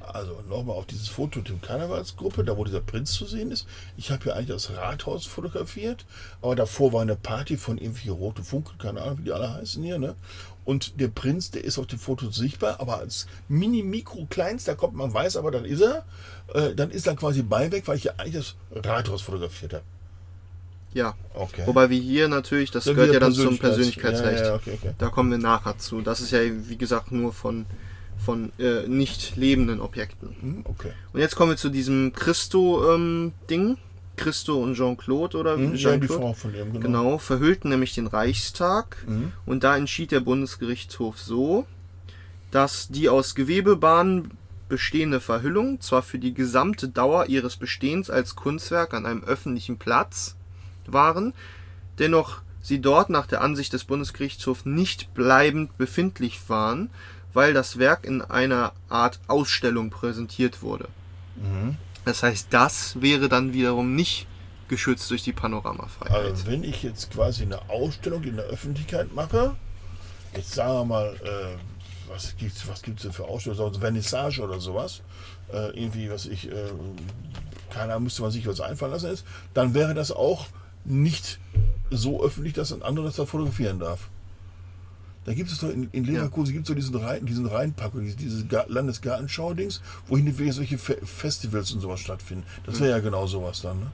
[0.00, 3.68] Also nochmal auf dieses Foto der Karnevalsgruppe, da wo dieser Prinz zu sehen ist.
[3.96, 6.04] Ich habe hier eigentlich das Rathaus fotografiert,
[6.42, 9.82] aber davor war eine Party von irgendwie Rote Funke, keine Ahnung, wie die alle heißen
[9.82, 10.16] hier, ne?
[10.64, 15.12] Und der Prinz, der ist auf dem Foto sichtbar, aber als mini-mikro kleinster kommt man
[15.12, 16.04] weiß, aber dann ist er,
[16.54, 19.84] äh, dann ist er quasi Beiweg, weil ich ja eigentlich das Rathaus fotografiert habe.
[20.94, 21.62] Ja, Okay.
[21.66, 24.40] wobei wir hier natürlich, das Dann gehört ja dann zum Persönlichkeits- Persönlichkeitsrecht.
[24.40, 24.92] Ja, ja, okay, okay.
[24.98, 26.00] Da kommen wir nachher zu.
[26.02, 27.64] Das ist ja, wie gesagt, nur von,
[28.24, 30.36] von äh, nicht lebenden Objekten.
[30.40, 30.92] Hm, okay.
[31.12, 33.78] Und jetzt kommen wir zu diesem Christo-Ding.
[34.16, 36.20] Christo und Jean-Claude oder Hm, ja, die Jean-Claude.
[36.20, 36.80] Frau von ihm, genau.
[36.80, 38.96] Genau, verhüllten nämlich den Reichstag.
[39.06, 39.32] Mhm.
[39.46, 41.66] Und da entschied der Bundesgerichtshof so,
[42.50, 44.32] dass die aus Gewebebahnen
[44.68, 50.34] bestehende Verhüllung zwar für die gesamte Dauer ihres Bestehens als Kunstwerk an einem öffentlichen Platz
[50.86, 51.34] waren,
[51.98, 56.90] dennoch sie dort nach der Ansicht des Bundesgerichtshofs nicht bleibend befindlich waren,
[57.34, 60.88] weil das Werk in einer Art Ausstellung präsentiert wurde.
[61.36, 61.76] Mhm.
[62.04, 64.26] Das heißt, das wäre dann wiederum nicht
[64.68, 66.16] geschützt durch die Panoramafreiheit.
[66.16, 69.54] Also wenn ich jetzt quasi eine Ausstellung in der Öffentlichkeit mache,
[70.34, 71.58] jetzt sagen wir mal, äh,
[72.08, 75.02] was gibt's, was gibt's denn für Ausstellungen, also Vernissage oder sowas,
[75.52, 76.70] äh, irgendwie, was ich, äh,
[77.70, 80.46] keiner müsste man sich was einfallen lassen ist, dann wäre das auch
[80.84, 81.38] nicht
[81.90, 84.08] so öffentlich, dass ein anderer das da fotografieren darf.
[85.24, 88.16] Da gibt es doch in, in Leverkusen gibt es doch diesen Rhein, diesen Rheinpackung, diese,
[88.16, 92.44] diese Ga- Landesgartenschau-Dings, wo hinterher solche Fe Festivals und sowas stattfinden.
[92.66, 93.86] Das wäre ja genau sowas dann, ne?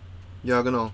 [0.42, 0.92] Ja, genau.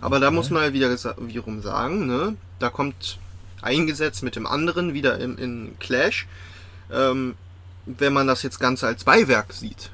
[0.00, 2.34] Aber da muss man halt wieder wiederum sagen, ne?
[2.58, 3.18] Da kommt
[3.62, 6.26] ein Gesetz mit dem anderen wieder in, in Clash.
[6.92, 7.34] Ähm,
[7.86, 9.90] wenn man das jetzt Ganze als Beiwerk sieht.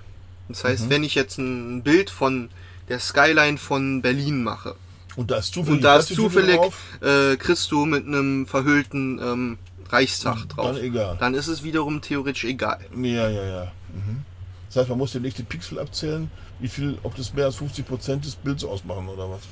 [0.48, 2.48] Das heißt, wenn ich jetzt ein Bild von
[2.88, 4.76] der Skyline von Berlin mache
[5.16, 6.58] Und da ist zufällig und da ist zufällig
[7.00, 9.58] äh, Christo mit einem verhüllten ähm,
[9.92, 11.16] Reichstag drauf, dann egal.
[11.20, 12.80] dann ist es wiederum theoretisch egal.
[12.96, 13.72] Ja, ja, ja.
[13.92, 14.22] Mhm.
[14.68, 17.86] Das heißt, man muss den nächsten Pixel abzählen, wie viel, ob das mehr als 50
[17.86, 19.42] Prozent des Bilds ausmachen oder was.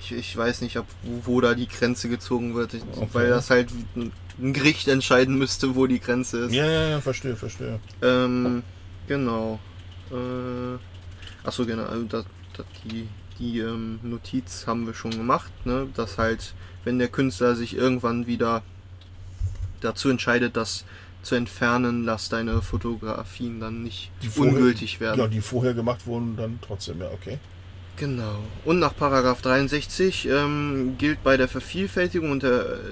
[0.00, 3.08] Ich, ich weiß nicht, ob, wo, wo da die Grenze gezogen wird, ich, Okay.
[3.12, 6.54] weil das halt ein, ein Gericht entscheiden müsste, wo die Grenze ist.
[6.54, 7.78] Ja, ja, ja, verstehe, verstehe.
[8.00, 8.62] Ähm,
[9.06, 9.58] genau.
[10.10, 10.78] Äh,
[11.46, 11.84] achso, genau.
[11.84, 12.24] Also das,
[12.56, 13.06] das, die
[13.38, 15.88] die ähm, Notiz haben wir schon gemacht, ne?
[15.94, 18.62] dass halt, wenn der Künstler sich irgendwann wieder
[19.84, 20.84] dazu entscheidet, das
[21.22, 25.20] zu entfernen, dass deine Fotografien dann nicht Die vorher- ungültig werden.
[25.20, 27.38] Ja, die vorher gemacht wurden, dann trotzdem, ja, okay.
[27.96, 28.38] Genau.
[28.64, 32.50] Und nach Paragraph 63 ähm, gilt bei der Vervielfältigung und der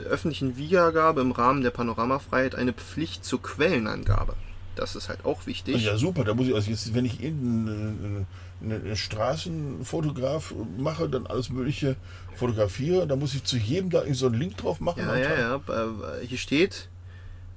[0.08, 4.34] öffentlichen Wiedergabe im Rahmen der Panoramafreiheit eine Pflicht zur Quellenangabe.
[4.76, 5.84] Das ist halt auch wichtig.
[5.84, 6.22] Ja, super.
[6.24, 8.26] Da muss ich, also jetzt, wenn ich irgendeinen
[8.62, 11.96] einen, einen Straßenfotograf mache, dann alles Mögliche
[12.36, 15.02] fotografiere, dann muss ich zu jedem da so einen Link drauf machen.
[15.06, 15.54] Ja, ja, ja.
[15.56, 16.88] Äh, Hier steht,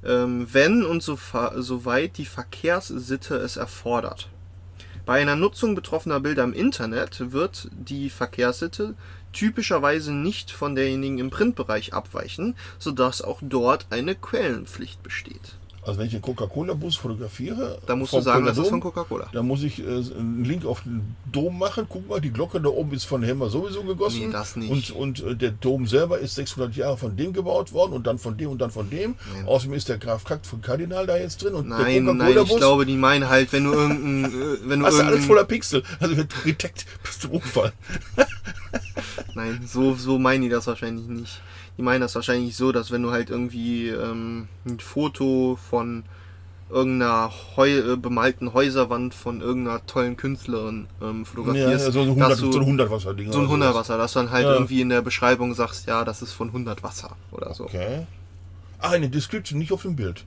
[0.05, 1.17] ähm, wenn und so
[1.57, 4.29] soweit die Verkehrssitte es erfordert.
[5.05, 8.95] Bei einer Nutzung betroffener Bilder im Internet wird die Verkehrssitte
[9.33, 15.57] typischerweise nicht von derjenigen im Printbereich abweichen, sodass auch dort eine Quellenpflicht besteht.
[15.85, 19.27] Also wenn ich den Coca-Cola-Bus fotografiere, Da musst du sagen, das ist von Coca-Cola.
[19.33, 21.85] dann muss ich äh, einen Link auf den Dom machen.
[21.89, 24.27] Guck mal, die Glocke da oben ist von Hemmer sowieso gegossen.
[24.27, 24.91] Nee, das nicht.
[24.91, 28.17] Und, und äh, der Dom selber ist 600 Jahre von dem gebaut worden und dann
[28.17, 29.15] von dem und dann von dem.
[29.33, 29.45] Nein.
[29.45, 32.55] Außerdem ist der Graf Kack von Kardinal da jetzt drin und Nein, der nein, ich
[32.55, 35.83] glaube, die meinen halt, wenn du irgendein, äh, wenn du Hast du alles voller Pixel.
[35.99, 37.73] Also wenn du gedeckt bist du Unfall.
[39.35, 41.41] Nein, so, so meinen die das wahrscheinlich nicht.
[41.77, 46.03] Die meinen das wahrscheinlich so, dass wenn du halt irgendwie ähm, ein Foto von
[46.69, 52.39] irgendeiner Heu äh, bemalten Häuserwand von irgendeiner tollen Künstlerin ähm, fotografierst, ja, so ein dass
[52.39, 53.31] 100, du, so ein 100 Wasser Ding.
[53.31, 54.53] so ein dass du dann halt Ja.
[54.53, 57.65] irgendwie in der Beschreibung sagst, ja, das ist von 100 Wasser oder so.
[57.65, 58.05] Okay.
[58.79, 60.25] Ah, eine Description, nicht auf dem Bild.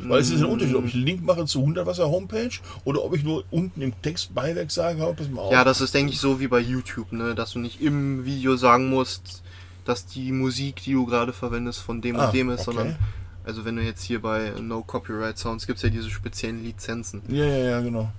[0.00, 2.50] Weil es ist ein Unterschied, ob ich einen Link mache zu 100 Wasser Homepage
[2.84, 5.52] oder ob ich nur unten im Text Beiwerk sage, pass mal auf.
[5.52, 7.34] Ja, das ist, denke ich, so wie bei YouTube, ne?
[7.34, 9.43] dass du nicht im Video sagen musst,
[9.84, 12.76] dass die Musik, die du gerade verwendest, von dem Ah, und dem ist, okay.
[12.76, 12.98] sondern,
[13.44, 17.22] also wenn du jetzt hier bei No Copyright Sounds gibt es ja diese speziellen Lizenzen,
[17.28, 18.10] ja, ja, ja, genau.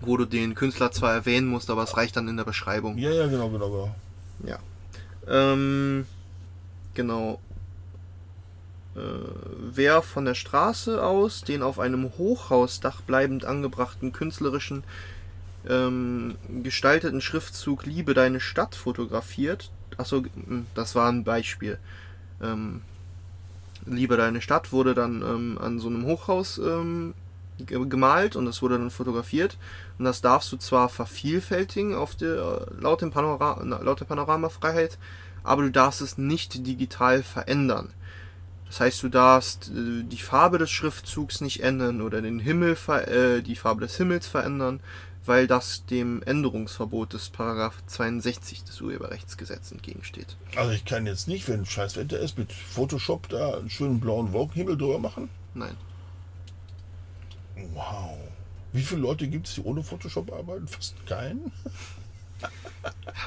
[0.00, 2.98] wo du den Künstler zwar erwähnen musst, aber es reicht dann in der Beschreibung.
[2.98, 3.94] Ja, ja, genau, genau, genau.
[4.46, 4.58] Ja.
[5.26, 6.06] Ähm,
[6.94, 7.40] genau.
[8.96, 9.00] Äh,
[9.58, 14.84] wer von der Straße aus den auf einem Hochhausdach bleibend angebrachten künstlerischen
[15.68, 21.78] ähm, gestalteten Schriftzug Liebe deine Stadt fotografiert, achso, m, das war ein Beispiel.
[22.42, 22.82] Ähm,
[23.86, 27.12] Liebe deine Stadt wurde dann ähm, an so einem Hochhaus ähm,
[27.58, 29.58] ge- gemalt und das wurde dann fotografiert.
[29.98, 34.96] Und das darfst du zwar vervielfältigen auf der, laut, dem Panora, laut der Panoramafreiheit,
[35.42, 37.90] aber du darfst es nicht digital verändern.
[38.66, 43.42] Das heißt, du darfst äh, die Farbe des Schriftzugs nicht ändern oder den Himmel, äh,
[43.42, 44.80] die Farbe des Himmels verändern,
[45.26, 50.36] weil das dem Änderungsverbot des Paragraph 62 des Urheberrechtsgesetzes entgegensteht.
[50.56, 54.32] Also ich kann jetzt nicht, wenn scheiß Wetter ist, mit Photoshop da einen schönen blauen
[54.32, 55.28] Wolkenhimmel drüber machen.
[55.54, 55.76] Nein.
[57.74, 58.18] Wow.
[58.72, 60.66] Wie viele Leute gibt es, die ohne Photoshop arbeiten?
[60.66, 61.52] Fast keinen.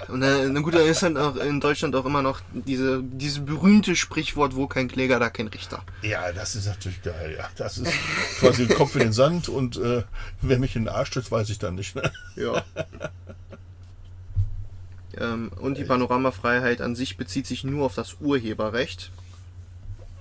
[0.07, 3.43] Und äh, na gut, da ist dann auch in Deutschland auch immer noch diese, dieses
[3.43, 5.83] berühmte Sprichwort, wo kein Kläger, da kein Richter.
[6.01, 7.35] Ja, das ist natürlich geil.
[7.37, 7.91] Ja, das ist
[8.39, 10.03] quasi den Kopf in den Sand und äh,
[10.41, 11.95] wer mich in den Arsch stützt, weiß ich dann nicht.
[11.95, 12.11] Ne?
[12.35, 12.63] Ja.
[15.19, 19.11] ähm, und die Panoramafreiheit an sich bezieht sich nur auf das Urheberrecht.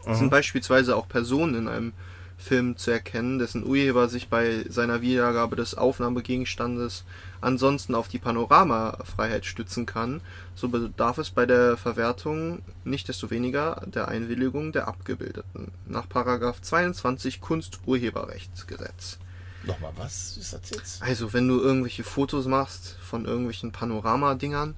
[0.09, 1.93] Es sind beispielsweise auch Personen in einem
[2.39, 7.05] Film zu erkennen, dessen Urheber sich bei seiner Wiedergabe des Aufnahmegegenstandes
[7.41, 10.21] ansonsten auf die Panoramafreiheit stützen kann,
[10.55, 16.61] so bedarf es bei der Verwertung nicht desto weniger der Einwilligung der Abgebildeten nach Paragraph
[16.61, 19.19] 22 Kunsturheberrechtsgesetz.
[19.65, 21.03] Nochmal, was ist das jetzt?
[21.03, 24.77] Also, wenn du irgendwelche Fotos machst von irgendwelchen Panoramadingern,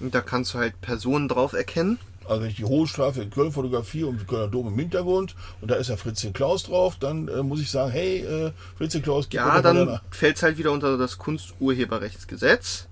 [0.00, 1.98] da kannst du halt Personen drauf erkennen.
[2.30, 5.68] Also wenn ich die Hohenstrafe in Köln fotografiere und den Kölner Dom im Hintergrund und
[5.68, 9.28] da ist ja Fritzchen Klaus drauf, dann äh, muss ich sagen, hey, äh, Fritzchen Klaus,
[9.28, 12.86] gib Ja, dann fällt es halt wieder unter das Kunsturheberrechtsgesetz.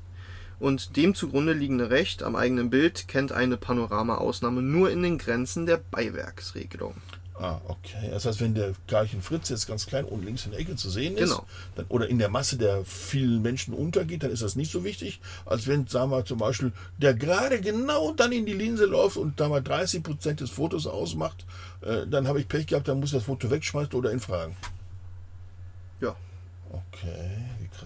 [0.59, 5.67] Und dem zugrunde liegende Recht am eigenen Bild kennt eine Panoramaausnahme nur in den Grenzen
[5.67, 6.95] der Beiwerksregelung.
[7.41, 8.09] Ah, okay.
[8.11, 10.91] Das heißt, wenn der Karlchen Fritz jetzt ganz klein unten links in der Ecke zu
[10.91, 11.47] sehen ist, Genau.
[11.77, 15.21] dann, oder in der Masse der vielen Menschen untergeht, dann ist das nicht so wichtig,
[15.47, 19.39] als wenn, sagen wir zum Beispiel, der gerade genau dann in die Linse läuft und
[19.39, 21.47] da mal 30 Prozent des Fotos ausmacht,
[21.83, 24.57] äh, dann habe ich Pech gehabt, dann muss ich das Foto wegschmeißen oder ihn fragen.
[26.01, 26.17] Ja.
[26.71, 27.31] Okay,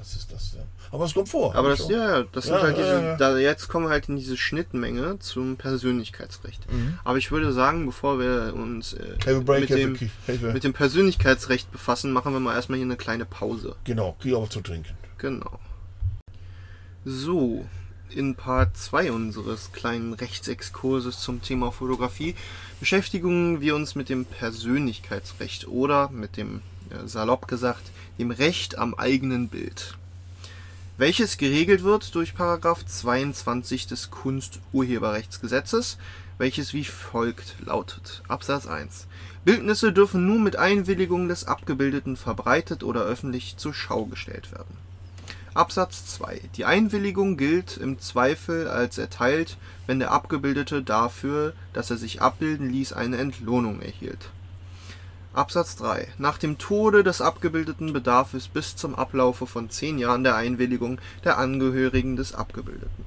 [0.03, 0.63] krass ist das denn?
[0.91, 1.55] Aber es kommt vor.
[1.55, 3.17] Aber das, ja, das Ja, sind halt ja, diese, ja.
[3.17, 6.71] Da, jetzt kommen wir halt in diese Schnittmenge zum Persönlichkeitsrecht.
[6.71, 6.99] Mhm.
[7.05, 9.17] Aber ich würde sagen, bevor wir uns äh,
[9.61, 9.99] mit, dem,
[10.53, 13.77] mit dem Persönlichkeitsrecht befassen, machen wir mal erstmal hier eine kleine Pause.
[13.85, 14.95] Genau, krieg auch was zu trinken.
[15.19, 15.61] Genau.
[17.05, 17.65] So,
[18.11, 22.35] in Part 2 unseres kleinen Rechtsexkurses zum Thema Fotografie
[22.79, 28.95] beschäftigen wir uns mit dem Persönlichkeitsrecht oder mit dem, äh, salopp gesagt, dem Recht am
[28.95, 29.97] eigenen Bild.
[30.99, 35.99] Welches geregelt wird durch Paragraph 22 des Kunsturheberrechtsgesetzes,
[36.39, 38.23] welches wie folgt lautet.
[38.29, 39.07] Absatz 1.
[39.45, 44.77] Bildnisse dürfen nur mit Einwilligung des Abgebildeten verbreitet oder öffentlich zur Schau gestellt werden.
[45.55, 46.41] Absatz 2.
[46.57, 52.71] Die Einwilligung gilt im Zweifel als erteilt, wenn der Abgebildete dafür, dass er sich abbilden
[52.71, 54.31] ließ, eine Entlohnung erhielt.
[55.35, 56.09] Absatz 3.
[56.19, 60.99] Nach dem Tode des Abgebildeten bedarf es bis zum Ablaufe von zehn Jahren der Einwilligung
[61.25, 63.07] der Angehörigen des Abgebildeten.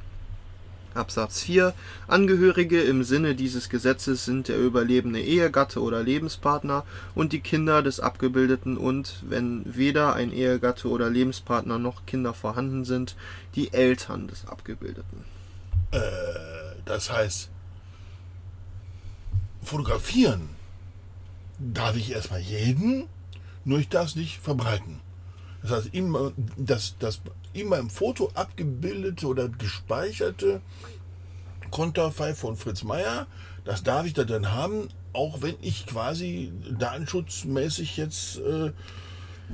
[0.96, 1.74] Absatz 4.
[2.08, 6.84] Angehörige im Sinne dieses Gesetzes sind der überlebende Ehegatte oder Lebenspartner
[7.14, 12.86] und die Kinder des Abgebildeten und, wenn weder ein Ehegatte oder Lebenspartner noch Kinder vorhanden
[12.86, 13.16] sind,
[13.56, 15.26] die Eltern des Abgebildeten.
[15.92, 16.00] Äh,
[16.86, 17.50] das heißt,
[19.62, 20.50] fotografieren
[21.60, 23.08] darf ich erstmal jeden,
[23.64, 25.00] nur ich darf es nicht verbreiten.
[25.62, 27.22] Das heißt, immer das, das
[27.54, 30.62] immer im Foto abgebildete oder gespeicherte
[31.72, 33.28] Konterfei von Fritz Meier,
[33.64, 38.72] das darf ich da drin haben, auch wenn ich quasi datenschutzmäßig jetzt äh,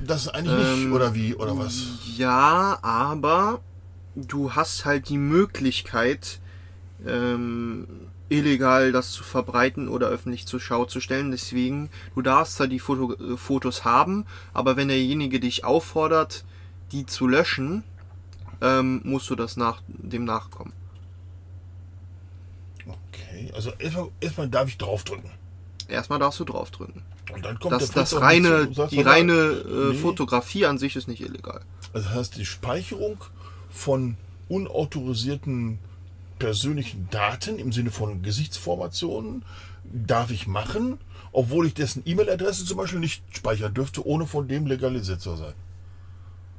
[0.06, 2.00] das eigentlich nicht, Ähm, oder wie, oder was?
[2.18, 3.62] Ja, aber
[4.16, 6.40] du hast halt die Möglichkeit,
[7.08, 7.88] ähm,
[8.32, 11.32] illegal das zu verbreiten oder öffentlich zur Schau zu stellen.
[11.32, 16.46] Deswegen, du darfst zwar die Foto äh, Fotos haben, aber wenn derjenige dich auffordert,
[16.92, 17.84] die zu löschen,
[18.62, 20.74] ähm, musst du das nach dem nachkommen.
[22.86, 25.30] Okay, also erstmal, erstmal darf ich draufdrücken.
[25.88, 27.04] Erstmal darfst du draufdrücken.
[27.34, 29.94] Und dann kommt Das, das reine, zu die mal, reine äh, nee.
[29.96, 31.62] Fotografie an sich ist nicht illegal.
[31.94, 33.24] Also das heißt, die Speicherung
[33.70, 34.16] von
[34.48, 35.80] unautorisierten
[36.42, 39.46] persönlichen Daten im Sinne von Gesichtsformationen
[39.84, 40.98] darf ich machen,
[41.32, 45.54] obwohl ich dessen E-Mail-Adresse zum Beispiel nicht speichern dürfte, ohne von dem legalisiert zu sein.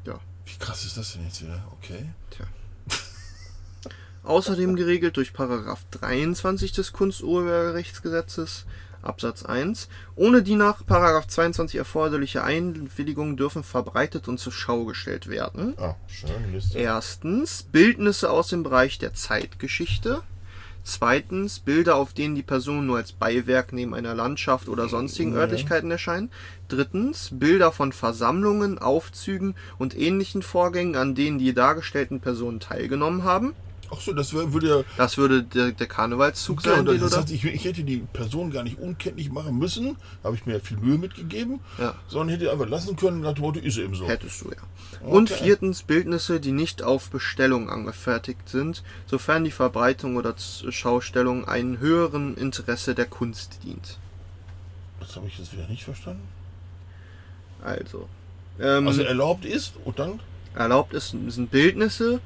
[0.07, 0.21] Ja.
[0.47, 1.61] Wie krass ist das denn jetzt wieder?
[1.73, 2.11] Okay.
[2.31, 2.47] Tja.
[4.23, 8.67] Außerdem geregelt durch Paragraph 23 des Kunsturheberrechtsgesetzes
[9.03, 9.89] Absatz 1.
[10.15, 15.75] Ohne die nach Paragraph 22 erforderliche Einwilligung dürfen verbreitet und zur Schau gestellt werden.
[15.79, 16.53] Ah, schön.
[16.53, 16.79] Liste.
[16.79, 20.23] Erstens Bildnisse aus dem Bereich der Zeitgeschichte.
[20.85, 25.39] Zweitens Bilder, auf denen die Person nur als Beiwerk neben einer Landschaft oder sonstigen Ja.
[25.39, 26.31] Örtlichkeiten erscheinen.
[26.67, 33.55] Drittens Bilder von Versammlungen, Aufzügen und ähnlichen Vorgängen, an denen die dargestellten Personen teilgenommen haben.
[33.95, 34.83] Ach so, das wär, würde ja.
[34.97, 37.19] Das würde der, der Karnevalszug Ja, sein, den das da.
[37.19, 40.61] heißt, ich, ich hätte die Person gar nicht unkenntlich machen müssen, habe ich mir ja
[40.61, 41.95] viel Mühe mitgegeben, Ja.
[42.09, 44.09] sondern hätte einfach lassen können, nach dem Motto, ist eben so.
[44.09, 45.07] Hättest du ja.
[45.07, 45.45] Und Okay.
[45.45, 52.37] viertens Bildnisse, die nicht auf Bestellung angefertigt sind, sofern die Verbreitung oder Schaustellung einem höheren
[52.37, 53.99] Interesse der Kunst dient.
[55.01, 56.23] Das habe ich jetzt wieder nicht verstanden.
[57.63, 58.09] Also,
[58.61, 60.21] ähm, Also erlaubt ist und dann
[60.55, 62.21] erlaubt ist, sind Bildnisse,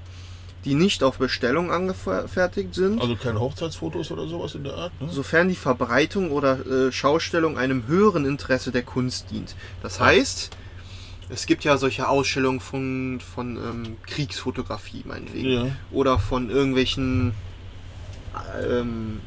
[0.66, 5.08] die nicht auf Bestellung angefertigt sind, Also keine Hochzeitsfotos oder sowas in der Art, ne?
[5.10, 9.54] sofern die Verbreitung oder äh, Schaustellung einem höheren Interesse der Kunst dient.
[9.80, 10.50] Das heißt,
[11.28, 15.50] es gibt ja solche Ausstellungen von, von ähm, Kriegsfotografie, meinetwegen.
[15.50, 15.66] Ja.
[15.92, 17.32] Oder von irgendwelchen,
[18.68, 19.20] ähm,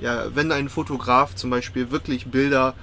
[0.00, 2.74] ja, wenn ein Fotograf zum Beispiel wirklich Bilder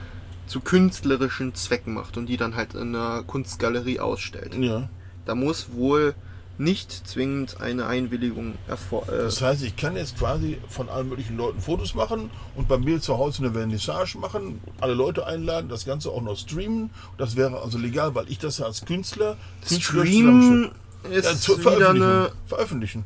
[0.46, 4.56] zu künstlerischen Zwecken macht und die dann halt in einer Kunstgalerie ausstellt.
[4.56, 4.88] Ja.
[5.26, 6.14] Da muss wohl
[6.58, 11.36] nicht zwingend eine Einwilligung erfor äh, Das heißt, ich kann jetzt quasi von allen möglichen
[11.36, 15.86] Leuten Fotos machen und bei mir zu Hause eine Vernissage machen, alle Leute einladen, das
[15.86, 16.92] Ganze auch noch streamen.
[17.18, 19.38] Das wäre also legal, weil ich das als Künstler
[19.68, 20.72] künstlerisch Streamen
[21.12, 22.04] ist Ja, zu, wieder veröffentlichen.
[22.04, 22.32] eine.
[22.46, 23.04] veröffentlichen.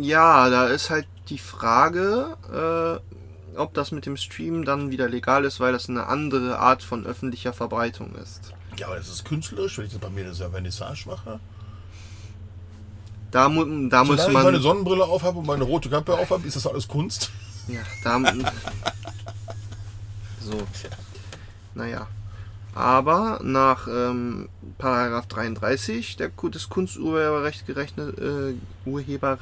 [0.00, 2.36] Ja, da ist halt die Frage,
[3.54, 6.82] äh, ob das mit dem Streamen dann wieder legal ist, weil das eine andere Art
[6.82, 8.52] von öffentlicher Verbreitung ist.
[8.76, 11.40] Ja, aber das ist künstlerisch, wenn ich das bei mir eine Vernissage mache.
[13.30, 14.62] Da, mu da muss Solange ich meine man.
[14.62, 17.30] Sonnenbrille aufhabe und meine rote Kappe aufhabe, ist das alles Kunst.
[17.68, 18.18] Ja, da.
[20.40, 20.56] so.
[21.74, 22.06] Naja.
[22.74, 24.48] Aber nach ähm,
[24.78, 28.54] Paragraph 33 der, des Kunsturheberrecht gerechnet, äh,
[28.86, 29.38] Urheber,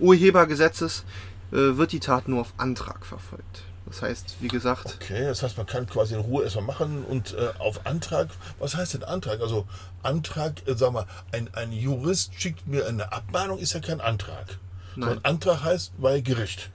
[0.00, 1.04] Urhebergesetzes
[1.52, 3.62] äh, wird die Tat nur auf Antrag verfolgt.
[3.94, 7.32] Das heißt, wie gesagt, Okay, das heißt, man kann quasi in Ruhe erstmal machen und
[7.34, 8.28] äh, auf Antrag,
[8.58, 9.40] was heißt denn Antrag?
[9.40, 9.68] Also
[10.02, 14.58] Antrag, äh, sag mal, ein, ein Jurist schickt mir eine Abmahnung, ist ja kein Antrag.
[14.96, 15.10] Nein.
[15.10, 16.72] Sondern Antrag heißt bei Gericht.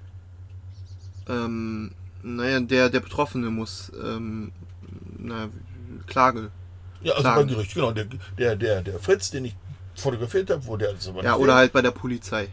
[1.28, 1.92] ähm,
[2.24, 4.54] naja, der, der Betroffene muss ähm,
[5.18, 5.50] na,
[6.08, 6.52] Klage.
[7.02, 7.48] Ja, also Klagen.
[7.48, 7.92] bei Gericht, genau.
[7.92, 8.06] Der,
[8.38, 9.56] der, der, der Fritz, den ich
[9.94, 12.48] fotografiert habe, wo der aber Ja, oder halt bei der Polizei.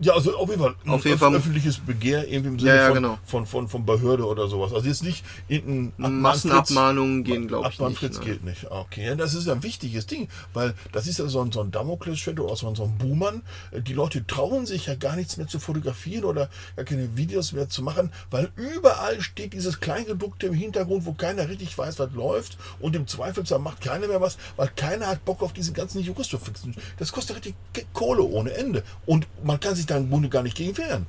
[0.00, 0.74] Ja, also auf jeden Fall.
[0.84, 1.34] ein Auf jeden Fall.
[1.34, 3.18] öffentliches Begehr irgendwie im Sinne Ja, ja, von, genau.
[3.24, 4.72] von, von, von Behörde oder sowas.
[4.72, 8.26] Also jetzt nicht Abmahnfritz- Massenabmahnungen gehen, glaube ich, Abmahnfritz nicht.
[8.26, 8.32] Ne?
[8.34, 8.70] geht nicht.
[8.70, 11.70] Okay, ja, das ist ein wichtiges Ding, weil das ist ja so ein, so ein
[11.70, 13.42] Damoklesschwert oder so ein, so ein Buhmann.
[13.76, 17.68] Die Leute trauen sich ja gar nichts mehr zu fotografieren oder gar keine Videos mehr
[17.68, 22.56] zu machen, weil überall steht dieses Kleingedruckte im Hintergrund, wo keiner richtig weiß, was läuft
[22.80, 26.30] und im Zweifelsfall macht keiner mehr was, weil keiner hat Bock auf diesen ganzen Jurist
[26.30, 26.74] zu fixen.
[26.98, 27.54] Das kostet richtig
[27.92, 31.06] Kohle ohne Ende und man kann sich da im Grunde gar nicht gegen wehren.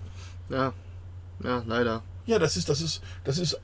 [0.49, 0.73] Ja,
[1.43, 2.03] ja, leider.
[2.25, 3.57] Ja, das ist, das ist, das ist äh,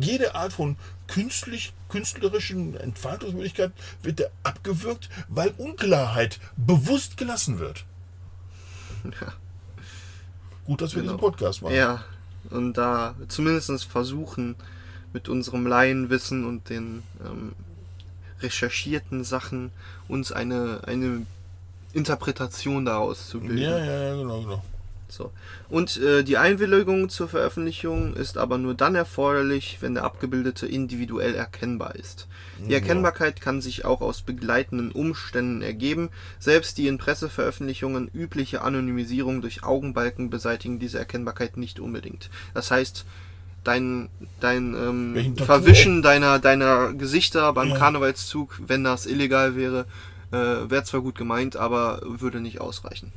[0.00, 0.76] jede Art von
[1.06, 3.72] künstlich, künstlerischen Entfaltungsmöglichkeit
[4.02, 7.84] wird abgewürgt, weil Unklarheit bewusst gelassen wird.
[10.64, 11.14] Gut, dass wir Genau.
[11.14, 11.74] diesen Podcast machen.
[11.74, 12.04] Ja,
[12.50, 14.56] und da zumindest versuchen,
[15.12, 17.52] mit unserem Laienwissen und den ähm,
[18.40, 19.70] recherchierten Sachen
[20.08, 21.26] uns eine, eine
[21.92, 23.58] Interpretation daraus zu bilden.
[23.58, 24.62] ja, ja, ja, genau, genau.
[25.08, 25.30] So.
[25.68, 31.34] Und äh, die Einwilligung zur Veröffentlichung ist aber nur dann erforderlich, wenn der Abgebildete individuell
[31.34, 32.28] erkennbar ist.
[32.66, 36.10] Die Erkennbarkeit kann sich auch aus begleitenden Umständen ergeben.
[36.38, 42.30] Selbst die in Presseveröffentlichungen übliche Anonymisierung durch Augenbalken beseitigen diese Erkennbarkeit nicht unbedingt.
[42.54, 43.04] Das heißt,
[43.64, 44.08] dein,
[44.40, 47.76] dein ähm, Verwischen deiner, deiner Gesichter beim Ja.
[47.78, 49.86] Karnevalszug, wenn das illegal wäre,
[50.32, 53.12] äh, wäre zwar gut gemeint, aber würde nicht ausreichen.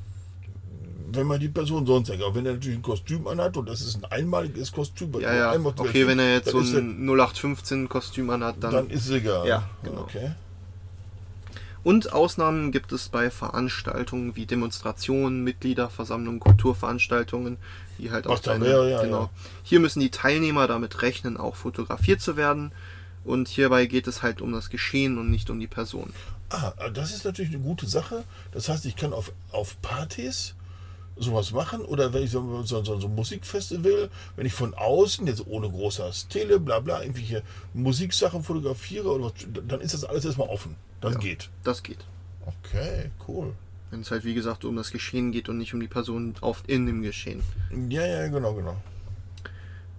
[1.12, 3.80] Wenn man die Person sonst sagt, auch wenn er natürlich ein Kostüm anhat und das
[3.82, 5.52] ist ein einmaliges Kostüm, Ja, ja.
[5.52, 8.72] einmal Okay, wenn er jetzt so ein 0815 Kostüm anhat, dann.
[8.74, 9.48] dann ist es egal.
[9.48, 10.02] Ja, genau.
[10.02, 10.32] Okay.
[11.84, 17.58] Und Ausnahmen gibt es bei Veranstaltungen wie Demonstrationen, Mitgliederversammlungen, Kulturveranstaltungen,
[18.00, 19.22] die halt auch da eine- wäre, ja, genau.
[19.26, 19.30] ja.
[19.64, 22.72] Hier müssen die Teilnehmer damit rechnen, auch fotografiert zu werden.
[23.24, 26.12] Und hierbei geht es halt um das Geschehen und nicht um die Person.
[26.50, 28.24] Ah, das ist natürlich eine gute Sache.
[28.52, 30.54] Das heißt, ich kann auf, auf Partys
[31.18, 35.26] sowas machen oder wenn ich so, so, so, so ein Musikfestival, wenn ich von außen,
[35.28, 37.42] jetzt ohne großer Stele, bla bla, irgendwelche
[37.74, 39.34] Musiksachen fotografiere, oder was,
[39.68, 40.76] dann ist das alles erstmal offen.
[41.02, 41.20] Das Ja.
[41.20, 41.50] geht.
[41.64, 42.06] Das geht.
[42.46, 43.54] Okay, cool.
[43.92, 46.64] Wenn es halt wie gesagt um das Geschehen geht und nicht um die Person auf
[46.68, 47.42] in dem Geschehen.
[47.90, 48.76] Ja, ja, genau, genau.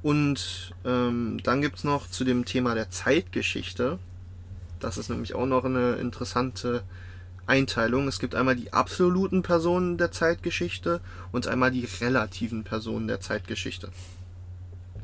[0.03, 3.99] Und ähm, dann gibt es noch zu dem Thema der Zeitgeschichte.
[4.87, 6.85] Das ist nämlich auch noch eine interessante
[7.45, 8.07] Einteilung.
[8.07, 11.01] Es gibt einmal die absoluten Personen der Zeitgeschichte
[11.33, 13.89] und einmal die relativen Personen der Zeitgeschichte.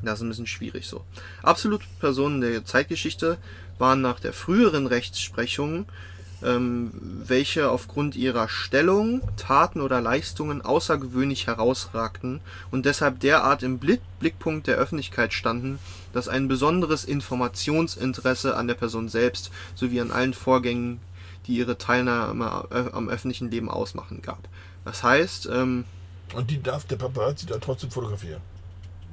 [0.01, 1.03] Das ist ein bisschen schwierig so.
[1.41, 3.37] Absolute Personen der Zeitgeschichte
[3.77, 5.85] waren nach der früheren Rechtsprechung,
[6.43, 6.91] ähm,
[7.27, 12.39] welche aufgrund ihrer Stellung, Taten oder Leistungen außergewöhnlich herausragten
[12.71, 15.77] und deshalb derart im Blick Blickpunkt der Öffentlichkeit standen,
[16.13, 20.99] dass ein besonderes Informationsinteresse an der Person selbst sowie an allen Vorgängen,
[21.47, 24.47] die ihre Teilnahme am öffentlichen Leben ausmachen, gab.
[24.85, 25.83] Das heißt, ähm,
[26.33, 28.41] Und die darf der Paparazzi da trotzdem fotografieren.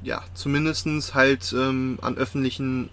[0.02, 2.88] ja, zumindestens halt ähm, an öffentlichen,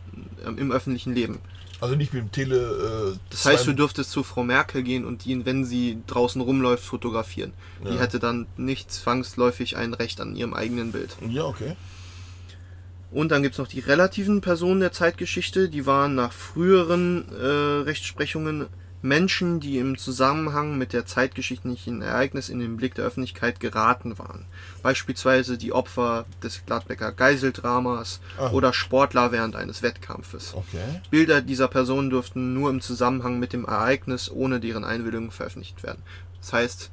[0.45, 1.39] ähm, im öffentlichen Leben.
[1.79, 3.13] Also nicht mit dem Tele.
[3.15, 6.83] Äh, Das heißt, du dürftest zu Frau Merkel gehen und die, wenn sie draußen rumläuft,
[6.83, 7.53] fotografieren.
[7.83, 7.99] Die Ja.
[8.01, 11.15] hätte dann nicht zwangsläufig ein Recht an ihrem eigenen Bild.
[11.29, 11.75] Ja, okay.
[13.11, 15.69] Und dann gibt's noch die relativen Personen der Zeitgeschichte.
[15.69, 17.45] Die waren nach früheren äh,
[17.83, 18.67] Rechtsprechungen
[19.03, 24.45] Menschen, die im Zusammenhang mit der zeitgeschichtlichen Ereignis in den Blick der Öffentlichkeit geraten waren.
[24.81, 28.49] Beispielsweise die Opfer des Gladbecker Geiseldramas Ah.
[28.49, 30.53] oder Sportler während eines Wettkampfes.
[30.55, 31.01] Okay.
[31.11, 36.01] Bilder dieser Personen durften nur im Zusammenhang mit dem Ereignis ohne deren Einwilligung veröffentlicht werden.
[36.41, 36.91] Das heißt,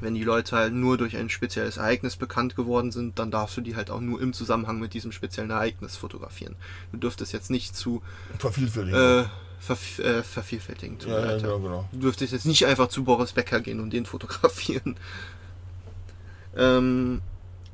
[0.00, 3.60] wenn die Leute halt nur durch ein spezielles Ereignis bekannt geworden sind, dann darfst du
[3.60, 6.56] die halt auch nur im Zusammenhang mit diesem speziellen Ereignis fotografieren.
[6.92, 8.02] Du dürftest jetzt nicht zu
[8.38, 8.98] Vervielfältigen.
[8.98, 9.24] äh,
[9.58, 10.98] verf äh, vervielfältigen.
[11.06, 11.48] ja, ja, leid, ja.
[11.48, 11.88] genau, genau.
[11.92, 14.96] Du dürftest jetzt nicht einfach zu Boris Becker gehen und den fotografieren.
[16.56, 17.20] Ähm,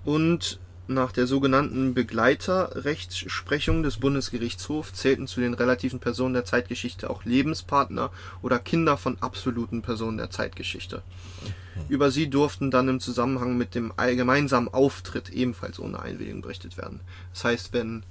[0.06, 0.58] und
[0.90, 8.10] nach der sogenannten Begleiterrechtsprechung des Bundesgerichtshofs zählten zu den relativen Personen der Zeitgeschichte auch Lebenspartner
[8.42, 11.02] oder Kinder von absoluten Personen der Zeitgeschichte.
[11.88, 17.00] Über sie durften dann im Zusammenhang mit dem gemeinsamen Auftritt ebenfalls ohne Einwilligung berichtet werden.
[17.32, 18.02] Das heißt, wenn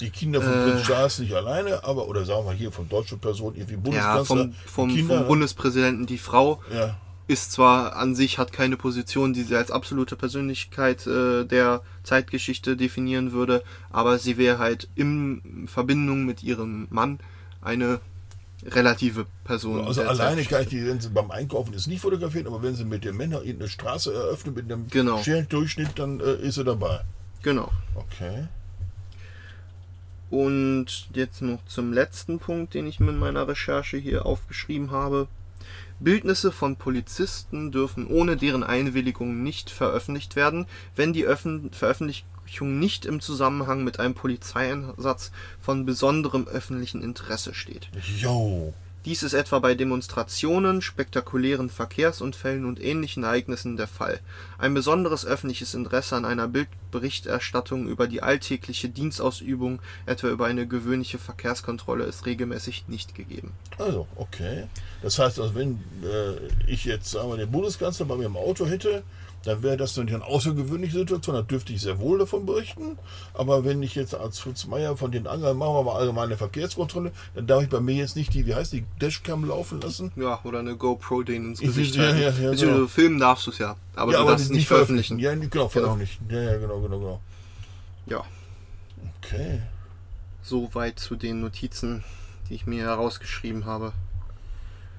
[0.00, 0.62] Die Kinder von Äh.
[0.64, 4.36] Prinz Charles nicht alleine, aber, oder sagen wir hier von deutschen Personen, irgendwie Ja, Bundeskanzler.
[4.36, 6.96] vom, vom, Kinder, vom Bundespräsidenten die Frau Ja,
[7.28, 12.76] ist zwar an sich, hat keine Position, die sie als absolute Persönlichkeit äh, der Zeitgeschichte
[12.76, 17.18] definieren würde, aber sie wäre halt in Verbindung mit ihrem Mann
[17.62, 18.00] eine
[18.70, 19.84] relative Person.
[19.84, 22.84] also alleine kann ich die, wenn sie beim Einkaufen ist, nicht fotografieren, aber wenn sie
[22.84, 25.22] mit dem Männer eine Straße eröffnen mit einem Genau.
[25.48, 27.00] Durchschnitt, dann äh, ist sie dabei.
[27.42, 27.70] Genau.
[27.94, 28.48] Okay.
[30.30, 35.28] Und jetzt noch zum letzten Punkt, den ich mir in meiner Recherche hier aufgeschrieben habe.
[35.98, 42.28] Bildnisse von Polizisten dürfen ohne deren Einwilligung nicht veröffentlicht werden, wenn die Öffn Veröffentlichung
[42.78, 47.88] nicht im Zusammenhang mit einem Polizeieinsatz von besonderem öffentlichen Interesse steht.
[48.18, 48.74] Jo.
[49.06, 54.18] Dies ist etwa bei Demonstrationen, spektakulären Verkehrsunfällen und ähnlichen Ereignissen der Fall.
[54.58, 61.18] Ein besonderes öffentliches Interesse an einer Bildberichterstattung über die alltägliche Dienstausübung, etwa über eine gewöhnliche
[61.18, 63.52] Verkehrskontrolle, ist regelmäßig nicht gegeben.
[63.78, 64.64] Also, okay.
[65.02, 68.66] Das heißt, also wenn äh, ich jetzt sagen wir, den Bundeskanzler bei mir im Auto
[68.66, 69.04] hätte,
[69.46, 72.98] dann wäre das nicht eine außergewöhnliche Situation, da dürfte ich sehr wohl davon berichten.
[73.34, 77.12] Aber wenn ich jetzt als Fritz Meier von den anderen machen wir mal allgemeine Verkehrskontrolle,
[77.34, 80.12] dann darf ich bei mir jetzt nicht die, wie heißt die, Dashcam laufen lassen.
[80.16, 82.86] Ja, oder eine GoPro denen ins Ich- Gesicht ja, ja, ja, genau.
[82.86, 85.18] filmen darfst du es ja, aber ja, du darfst es nicht veröffentlichen.
[85.18, 86.26] Ja, genau, veröffentlichen.
[86.28, 87.20] Ja, ja, genau, genau, genau.
[88.06, 88.22] Ja,
[89.22, 89.60] Okay.
[90.42, 92.04] soweit zu den Notizen,
[92.48, 93.92] die ich mir herausgeschrieben habe.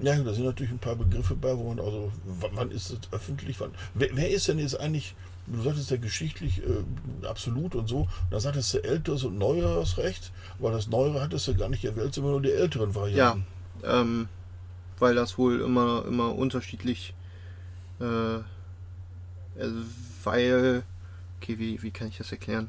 [0.00, 3.58] Ja, da sind natürlich ein paar Begriffe bei, wo man also, wann ist es öffentlich,
[3.60, 5.14] wann, wer, wer ist denn jetzt eigentlich,
[5.46, 10.30] du sagtest ja geschichtlich äh, absolut und so, da sagtest du älteres und neueres Recht,
[10.58, 13.46] aber das Neuere hattest du gar nicht erwähnt, sondern nur die älteren Ja, Varianten.
[13.82, 14.28] ähm,
[15.00, 17.14] weil das wohl immer, immer unterschiedlich,
[18.00, 18.04] äh,
[19.58, 19.76] also
[20.22, 20.84] weil,
[21.40, 22.68] okay, wie, wie kann ich das erklären?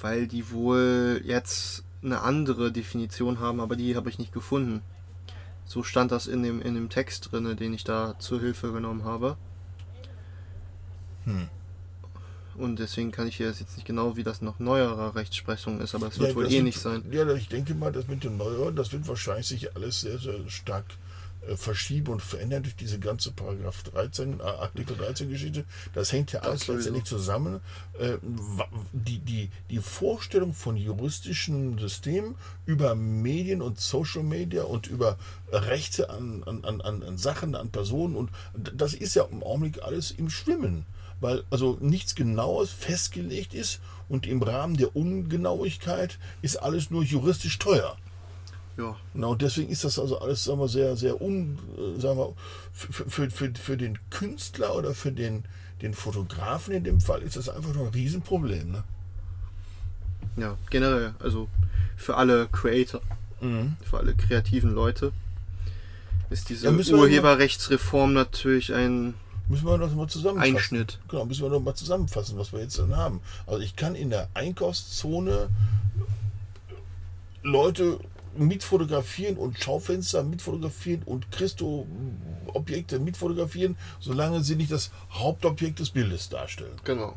[0.00, 4.82] Weil die wohl jetzt eine andere Definition haben, aber die habe ich nicht gefunden.
[5.72, 9.04] So stand das in dem, in dem Text drin, den ich da zur Hilfe genommen
[9.04, 9.38] habe.
[11.24, 11.48] Hm.
[12.56, 16.08] Und deswegen kann ich hier jetzt nicht genau, wie das noch neuerer Rechtsprechung ist, aber
[16.08, 17.10] es wird Ja, wohl ähnlich wird- sein.
[17.10, 20.46] Ja, ich denke mal, das mit dem Neueren, das wird wahrscheinlich sich alles sehr, sehr
[20.50, 20.84] stark
[21.56, 25.64] verschieben und verändern durch diese ganze Paragraph 13, äh, Artikel 13 Geschichte.
[25.94, 27.60] Das hängt ja alles letztendlich zusammen.
[27.98, 28.18] Äh,
[28.92, 32.36] die, die, die Vorstellung von juristischen Systemen
[32.66, 35.18] über Medien und Social Media und über
[35.50, 40.10] Rechte an, an, an, an Sachen, an Personen und das ist ja im Augenblick alles
[40.12, 40.86] im Schwimmen
[41.20, 47.58] weil also nichts Genaues festgelegt ist und im Rahmen der Ungenauigkeit ist alles nur juristisch
[47.58, 47.96] teuer.
[48.78, 52.18] Ja, Na, und deswegen ist das also alles, sagen wir, sehr, sehr un, äh, sagen
[52.18, 52.32] wir,
[52.72, 55.44] für, für, für, für den Künstler oder für den,
[55.82, 58.72] den Fotografen in dem Fall ist das einfach nur ein Riesenproblem.
[58.72, 58.84] Ne?
[60.36, 61.48] Ja, generell, also
[61.96, 63.00] für alle Creator,
[63.42, 63.76] Mhm.
[63.84, 65.12] für alle kreativen Leute
[66.30, 69.14] ist diese Ja, Urheberrechtsreform natürlich ein
[69.48, 70.56] Müssen wir das mal zusammenfassen.
[70.56, 71.00] Einschnitt.
[71.08, 73.20] Genau, müssen wir noch mal zusammenfassen, was wir jetzt dann haben.
[73.46, 75.48] Also ich kann in der Einkaufszone
[77.42, 77.98] Leute
[78.36, 86.76] mitfotografieren und Schaufenster mitfotografieren und Christo-Objekte mitfotografieren, solange sie nicht das Hauptobjekt des Bildes darstellen.
[86.84, 87.14] Genau.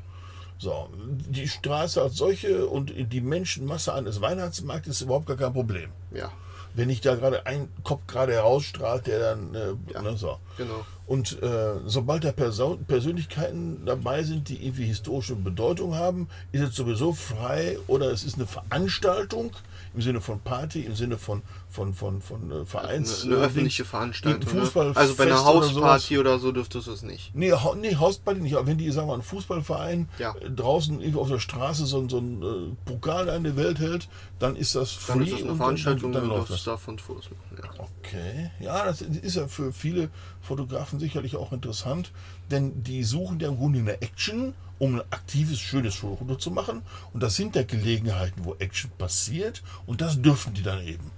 [0.57, 5.89] So, die Straße als solche und die Menschenmasse eines Weihnachtsmarktes ist überhaupt gar kein Problem.
[6.13, 6.31] Ja,
[6.75, 10.01] Wenn nicht da gerade ein Kopf gerade herausstrahlt, der dann, äh, Ja.
[10.01, 10.37] ne, so.
[10.57, 10.85] genau.
[11.07, 16.75] Und äh, sobald da Person Persönlichkeiten dabei sind, die irgendwie historische Bedeutung haben, ist es
[16.75, 19.51] sowieso frei oder es ist eine Veranstaltung
[19.95, 21.41] im Sinne von Party, im Sinne von,
[21.75, 23.23] von, von, von äh, Vereins.
[23.25, 23.85] Eine, eine äh, öffentliche.
[23.85, 24.53] Veranstaltung.
[24.53, 24.61] Ne?
[24.61, 27.35] Fußballfest Also bei einer oder Hausparty oder, so dürftest du es nicht.
[27.35, 28.55] Nee, Ha- nee, Hausparty nicht.
[28.55, 30.33] Aber wenn die, sagen wir, ein Fußballverein Ja.
[30.35, 34.07] äh, draußen auf der Straße so, ein- so ein äh, Pokal an die Welt hält,
[34.39, 36.63] dann ist das free Dann ist das eine und Veranstaltung, dann, dann, dann läuft das.
[36.63, 37.61] davon Fotos machen.
[37.63, 37.85] Ja.
[37.99, 40.09] Okay, ja, das ist ja für viele
[40.41, 42.11] Fotografen sicherlich auch interessant,
[42.51, 46.81] denn die suchen ja im Grunde eine Action, um ein aktives, schönes Foto zu machen.
[47.13, 51.11] Und das sind ja Gelegenheiten, wo Action passiert und das dürfen die dann eben.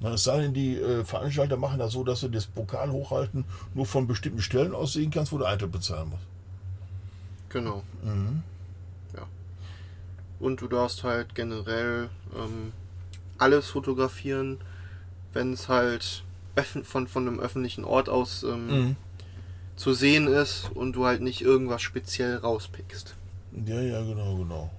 [0.00, 3.44] Na, es sei denn, die äh, Veranstalter machen das so, dass du das Pokal hochhalten
[3.74, 6.22] nur von bestimmten Stellen aus sehen kannst, wo du Eintritt bezahlen musst.
[7.48, 7.82] Genau.
[8.04, 8.42] Mhm.
[9.16, 9.26] Ja.
[10.38, 12.72] Und du darfst halt generell ähm,
[13.38, 14.58] alles fotografieren,
[15.32, 16.22] wenn es halt
[16.84, 18.96] von, von einem öffentlichen Ort aus ähm,
[19.76, 23.14] zu sehen ist und du halt nicht irgendwas speziell rauspickst.
[23.64, 24.70] Ja, ja, genau, genau.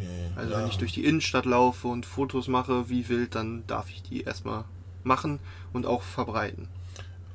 [0.00, 0.30] Okay.
[0.36, 0.58] Also ja.
[0.60, 4.22] wenn ich durch die Innenstadt laufe und Fotos mache wie wild, dann darf ich die
[4.22, 4.64] erstmal
[5.04, 5.38] machen
[5.72, 6.68] und auch verbreiten.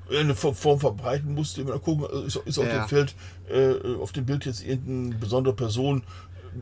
[0.09, 2.79] eine Form Form verbreiten musst, immer gucken, ist, ist auf Ja.
[2.83, 3.15] dem Feld,
[3.49, 6.03] äh, auf dem Bild jetzt irgendeine besondere Person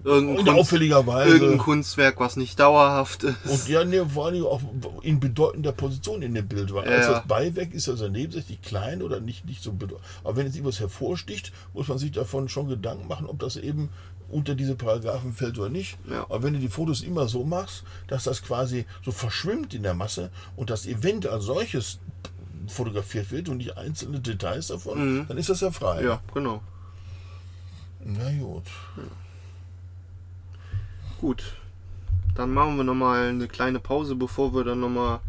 [0.04, 1.30] irgendein, Und Kunst, auffälligerweise.
[1.34, 3.46] irgendein Kunstwerk, was nicht dauerhaft ist.
[3.46, 4.62] Und ja, ne, vor allem auch
[5.02, 6.74] in bedeutender Position in dem Bild.
[6.74, 10.06] Weil Ja, als das Beiwerk ist also nebensächlich klein oder nicht, nicht so bedeutend.
[10.24, 13.90] Aber wenn jetzt irgendwas hervorsticht, muss man sich davon schon Gedanken machen, ob das eben
[14.34, 15.98] unter diese Paragraphen fällt oder nicht.
[16.10, 16.24] Ja.
[16.24, 19.94] Aber wenn du die Fotos immer so machst, dass das quasi so verschwimmt in der
[19.94, 22.00] Masse und das Event als solches
[22.68, 26.04] fotografiert wird und nicht einzelne Details davon, dann ist das ja frei.
[26.04, 26.62] ja, genau.
[28.06, 28.64] Na gut.
[31.20, 31.58] Gut.
[32.36, 35.20] Dann machen wir nochmal eine kleine Pause, bevor wir dann nochmal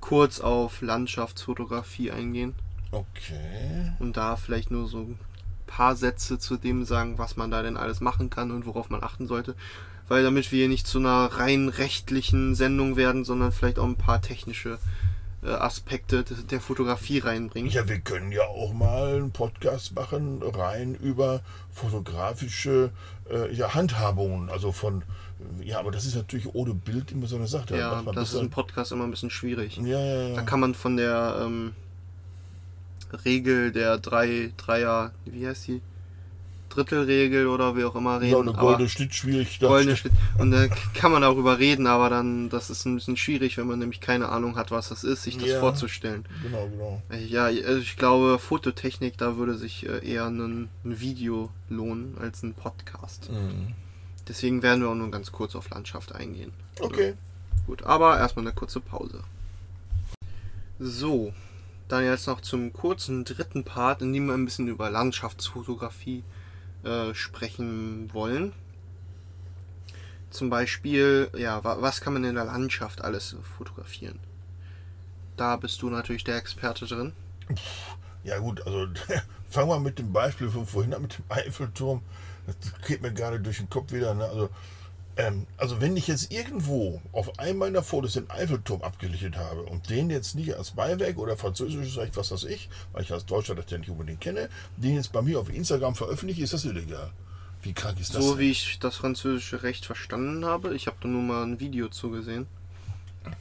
[0.00, 2.54] kurz auf Landschaftsfotografie eingehen.
[2.92, 3.92] Okay.
[3.98, 5.08] Und da vielleicht nur so
[5.66, 9.02] paar Sätze zu dem sagen, was man da denn alles machen kann und worauf man
[9.02, 9.54] achten sollte.
[10.08, 13.96] Weil damit wir hier nicht zu einer rein rechtlichen Sendung werden, sondern vielleicht auch ein
[13.96, 14.78] paar technische
[15.44, 17.70] äh, Aspekte der Fotografie reinbringen.
[17.70, 21.40] Ja, wir können ja auch mal einen Podcast machen, rein über
[21.70, 22.90] fotografische
[23.30, 24.48] äh, ja, Handhabungen.
[24.48, 25.02] Also von,
[25.62, 27.66] ja, aber das ist natürlich ohne Bild immer so eine Sache.
[27.68, 29.76] Da Ja, das ist im Podcast immer ein bisschen schwierig.
[29.78, 30.34] ja, ja, ja.
[30.34, 31.72] Da kann man von der ähm,
[33.24, 35.80] Regel der drei, Dreier, wie heißt die?
[36.70, 38.32] Drittelregel oder wie auch immer reden.
[38.32, 39.60] ja, eine goldene Schnitt schwierig.
[39.60, 40.12] da goldene Schnitt.
[40.38, 43.78] Und da kann man darüber reden, aber dann, das ist ein bisschen schwierig, wenn man
[43.78, 45.60] nämlich keine Ahnung hat, was das ist, sich das Ja.
[45.60, 46.24] vorzustellen.
[46.42, 47.02] Genau, genau.
[47.10, 52.16] Äh, Ja, also ich glaube, Fototechnik, da würde sich äh, eher ein, ein Video lohnen
[52.20, 53.30] als ein Podcast.
[53.30, 53.68] Mhm.
[54.26, 56.52] Deswegen werden wir auch nur ganz kurz auf Landschaft eingehen.
[56.80, 57.14] Okay.
[57.68, 59.20] Gut, aber erstmal eine kurze Pause.
[60.80, 61.32] So,
[61.94, 66.24] dann jetzt noch zum kurzen dritten Part, in dem wir ein bisschen über Landschaftsfotografie
[66.82, 68.52] äh, sprechen wollen.
[70.30, 74.18] Zum Beispiel, ja, wa was kann man in der Landschaft alles fotografieren?
[75.36, 77.12] Da bist du natürlich der Experte drin.
[78.24, 78.88] Ja gut, also
[79.50, 82.02] fangen wir mit dem Beispiel von vorhin an mit dem Eiffelturm.
[82.46, 84.14] Das geht mir gerade durch den Kopf wieder.
[84.14, 84.24] Ne?
[84.24, 84.50] Also,
[85.16, 89.88] ähm, also wenn ich jetzt irgendwo auf einem meiner Fotos den Eiffelturm abgelichtet habe und
[89.90, 93.54] den jetzt nicht als Beiwerk oder französisches Recht, was weiß ich, weil ich als Deutscher
[93.54, 97.10] das ja nicht unbedingt kenne, den jetzt bei mir auf Instagram veröffentliche, ist das illegal.
[97.62, 98.22] Wie krank ist das?
[98.22, 98.40] So denn?
[98.40, 100.74] wie ich das französische Recht verstanden habe.
[100.74, 102.46] Ich habe da nur mal ein Video zugesehen,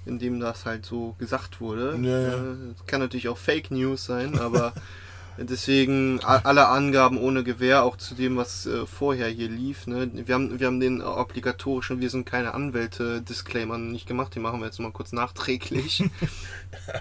[0.05, 1.97] in dem das halt so gesagt wurde.
[2.01, 2.33] Ja, ja.
[2.35, 4.73] Äh, Es kann natürlich auch Fake News sein, aber
[5.37, 9.87] deswegen alle Angaben ohne Gewähr, auch zu dem, was äh, vorher hier lief.
[9.87, 10.09] Ne?
[10.13, 14.65] Wir, haben, wir haben den obligatorischen Wir sind keine Anwälte-Disclaimer nicht gemacht, den machen wir
[14.67, 16.03] jetzt mal kurz nachträglich.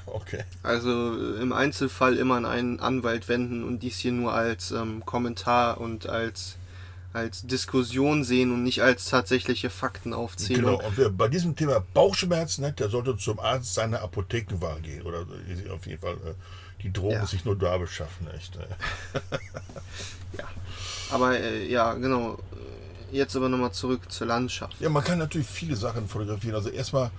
[0.07, 0.45] Okay.
[0.63, 5.05] Also äh, im Einzelfall immer an einen Anwalt wenden und dies hier nur als ähm,
[5.05, 6.57] Kommentar und als,
[7.13, 10.77] als Diskussion sehen und nicht als tatsächliche Faktenaufzählung.
[10.77, 15.03] Genau, und wer bei diesem Thema Bauchschmerzen hat, der sollte zum Arzt seiner Apothekenwahl gehen.
[15.03, 15.27] Oder
[15.73, 16.35] auf jeden Fall äh,
[16.83, 17.27] die Drogen Ja.
[17.27, 18.29] sich nur da beschaffen.
[18.35, 18.59] Echt.
[20.39, 20.45] Ja.
[21.11, 22.39] Aber äh, ja, genau.
[23.11, 24.81] Jetzt aber nochmal zurück zur Landschaft.
[24.81, 26.55] Ja, man kann natürlich viele Sachen fotografieren.
[26.55, 27.11] Also erstmal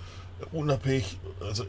[0.52, 1.68] unabhängig, also äh,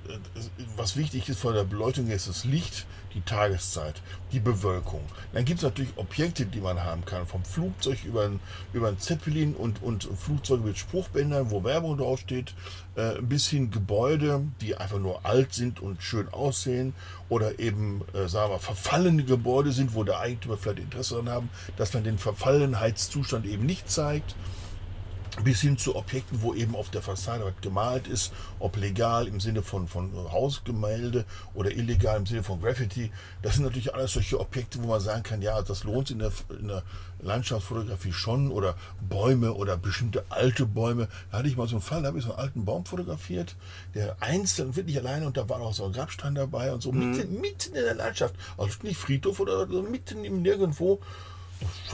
[0.76, 4.02] was wichtig ist von der Beleuchtung ist das Licht, die Tageszeit,
[4.32, 5.00] die Bewölkung.
[5.32, 8.40] Dann gibt es natürlich Objekte, die man haben kann, vom Flugzeug über ein,
[8.72, 12.54] über ein Zeppelin und, und Flugzeuge mit Spruchbändern, wo Werbung draufsteht,
[12.96, 16.94] äh, bis hin Gebäude, die einfach nur alt sind und schön aussehen
[17.28, 21.50] oder eben, äh, sagen wir, verfallene Gebäude sind, wo der Eigentümer vielleicht Interesse daran haben,
[21.76, 24.34] dass man den Verfallenheitszustand eben nicht zeigt
[25.42, 29.40] bis hin zu Objekten, wo eben auf der Fassade was gemalt ist, ob legal im
[29.40, 31.24] Sinne von, von Hausgemälde
[31.54, 33.10] oder illegal im Sinne von Graffiti.
[33.42, 36.20] Das sind natürlich alles solche Objekte, wo man sagen kann, ja, das lohnt sich in
[36.20, 36.82] der, in der
[37.20, 38.76] Landschaftsfotografie schon oder
[39.08, 41.08] Bäume oder bestimmte alte Bäume.
[41.30, 43.56] Da hatte ich mal so einen Fall, da habe ich so einen alten Baum fotografiert,
[43.94, 47.40] der einzeln wirklich alleine und da war auch so ein Grabstein dabei und so mitten,
[47.40, 51.00] mitten in der Landschaft, also nicht Friedhof oder so, mitten im Nirgendwo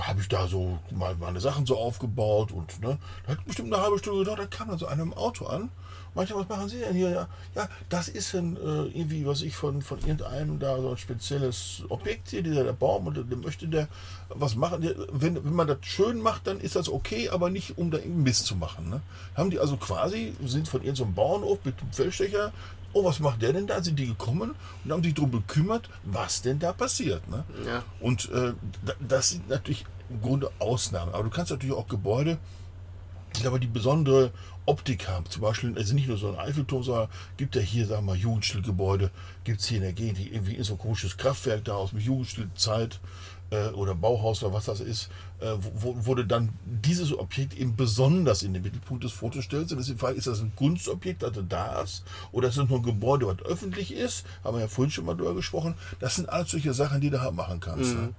[0.01, 3.83] habe ich da so mal meine Sachen so aufgebaut und ne, da hat bestimmt eine
[3.83, 5.71] halbe Stunde gedauert, da kam dann so einer im Auto an.
[6.13, 7.11] Manche, was machen Sie denn hier?
[7.11, 10.97] Ja, ja das ist ein, äh, irgendwie, was ich von, von irgendeinem da so ein
[10.99, 13.87] spezielles Objekt hier, dieser der Baum und der möchte der
[14.29, 14.83] was machen.
[14.83, 17.99] Der, wenn, wenn man das schön macht, dann ist das okay, aber nicht, um da
[17.99, 18.91] irgendwie Mist zu machen.
[18.91, 19.01] Ne?
[19.37, 22.53] Haben die also quasi, sind von irgendeinem Bauernhof mit dem Feldstecher
[22.93, 23.81] Oh, was macht der denn da?
[23.81, 24.53] Sind die gekommen
[24.85, 27.23] und haben sich darum gekümmert, was denn da passiert.
[27.29, 27.45] Ne?
[27.65, 27.85] Ja.
[28.01, 28.53] Und äh,
[28.85, 31.15] da- das sind natürlich im Grunde Ausnahmen.
[31.15, 32.39] Aber du kannst natürlich auch Gebäude,
[33.37, 34.33] die aber die besondere
[34.67, 35.25] Optik haben.
[35.27, 38.17] Zum Beispiel, also nicht nur so ein Eiffelturm, sondern gibt ja hier, sagen wir mal,
[38.17, 39.11] Jugendstilgebäude,
[39.45, 41.91] gibt es hier in der Gegend, die irgendwie ist so ein komisches Kraftwerk da aus
[41.91, 43.01] dem Jugendstilzeit
[43.51, 47.77] äh, oder Bauhaus oder was das ist, äh, wo, wo du dann dieses Objekt eben
[47.77, 49.73] besonders in den Mittelpunkt des Fotos stellst.
[49.73, 52.59] Und das ist die Frage, ist das ein Kunstobjekt, das du da hast, oder ist
[52.59, 54.25] das nur ein Gebäude, was öffentlich ist?
[54.45, 55.75] Haben wir ja vorhin schon mal drüber gesprochen.
[56.01, 57.95] Das sind alles solche Sachen, die du halt machen kannst.
[57.95, 58.15] Ne?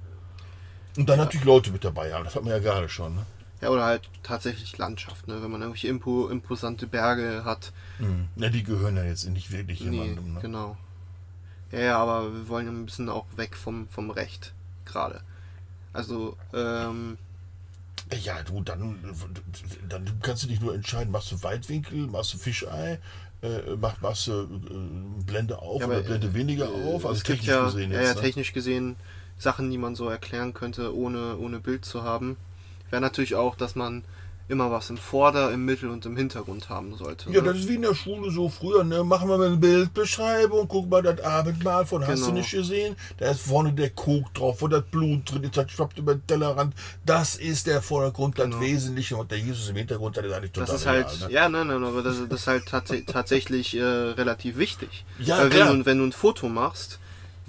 [0.98, 3.16] Und dann natürlich Leute mit dabei haben, das hat man ja gerade schon.
[3.16, 3.26] Ne?
[3.62, 5.42] Ja, oder halt tatsächlich Landschaft, ne?
[5.42, 7.72] wenn man irgendwelche impo, imposante Berge hat.
[8.00, 8.28] Mhm.
[8.36, 10.34] Ja, die gehören ja jetzt nicht wirklich Nee, jemandem.
[10.34, 10.40] Ne?
[10.42, 10.78] genau.
[11.72, 14.54] Ja, ja, aber wir wollen ja ein bisschen auch weg vom, vom Recht
[14.86, 15.22] gerade.
[15.94, 17.18] Also, ähm,
[18.24, 18.98] Ja, du, dann,
[19.88, 23.00] dann kannst du dich nur entscheiden, machst du Weitwinkel, machst du Fischei,
[23.42, 27.06] äh, mach, machst du äh, Blende auf Ja, oder aber, Blende weniger äh, auf.
[27.06, 28.10] Also technisch ja, gesehen ja, jetzt.
[28.10, 28.22] ja, ne?
[28.22, 28.96] technisch gesehen
[29.42, 32.38] Sachen, die man so erklären könnte, ohne, ohne Bild zu haben.
[32.90, 34.04] Wäre natürlich auch, dass man
[34.48, 37.32] immer was im Vorder-, im Mittel- und im Hintergrund haben sollte.
[37.32, 37.48] Ja, ne?
[37.48, 39.02] das ist wie in der Schule so früher, ne?
[39.02, 42.38] Machen wir mal eine Bildbeschreibung, guck mal das Abendmahl von, hast du Genau.
[42.40, 42.98] nicht gesehen?
[43.18, 46.28] Da ist vorne der Kok drauf, wo das Blut drin ist, das schwappt über den
[46.28, 46.74] Tellerrand.
[47.06, 48.60] Das ist der Vordergrund, das Genau.
[48.60, 51.34] Wesentliche und der Jesus im Hintergrund, das ist eigentlich total Das ist halt, egal, ne?
[51.34, 55.06] ja, nein, nein, aber das, das ist halt tats tatsächlich äh, relativ wichtig.
[55.20, 55.74] Ja, Weil wenn klar.
[55.76, 57.00] du, wenn du ein Foto machst,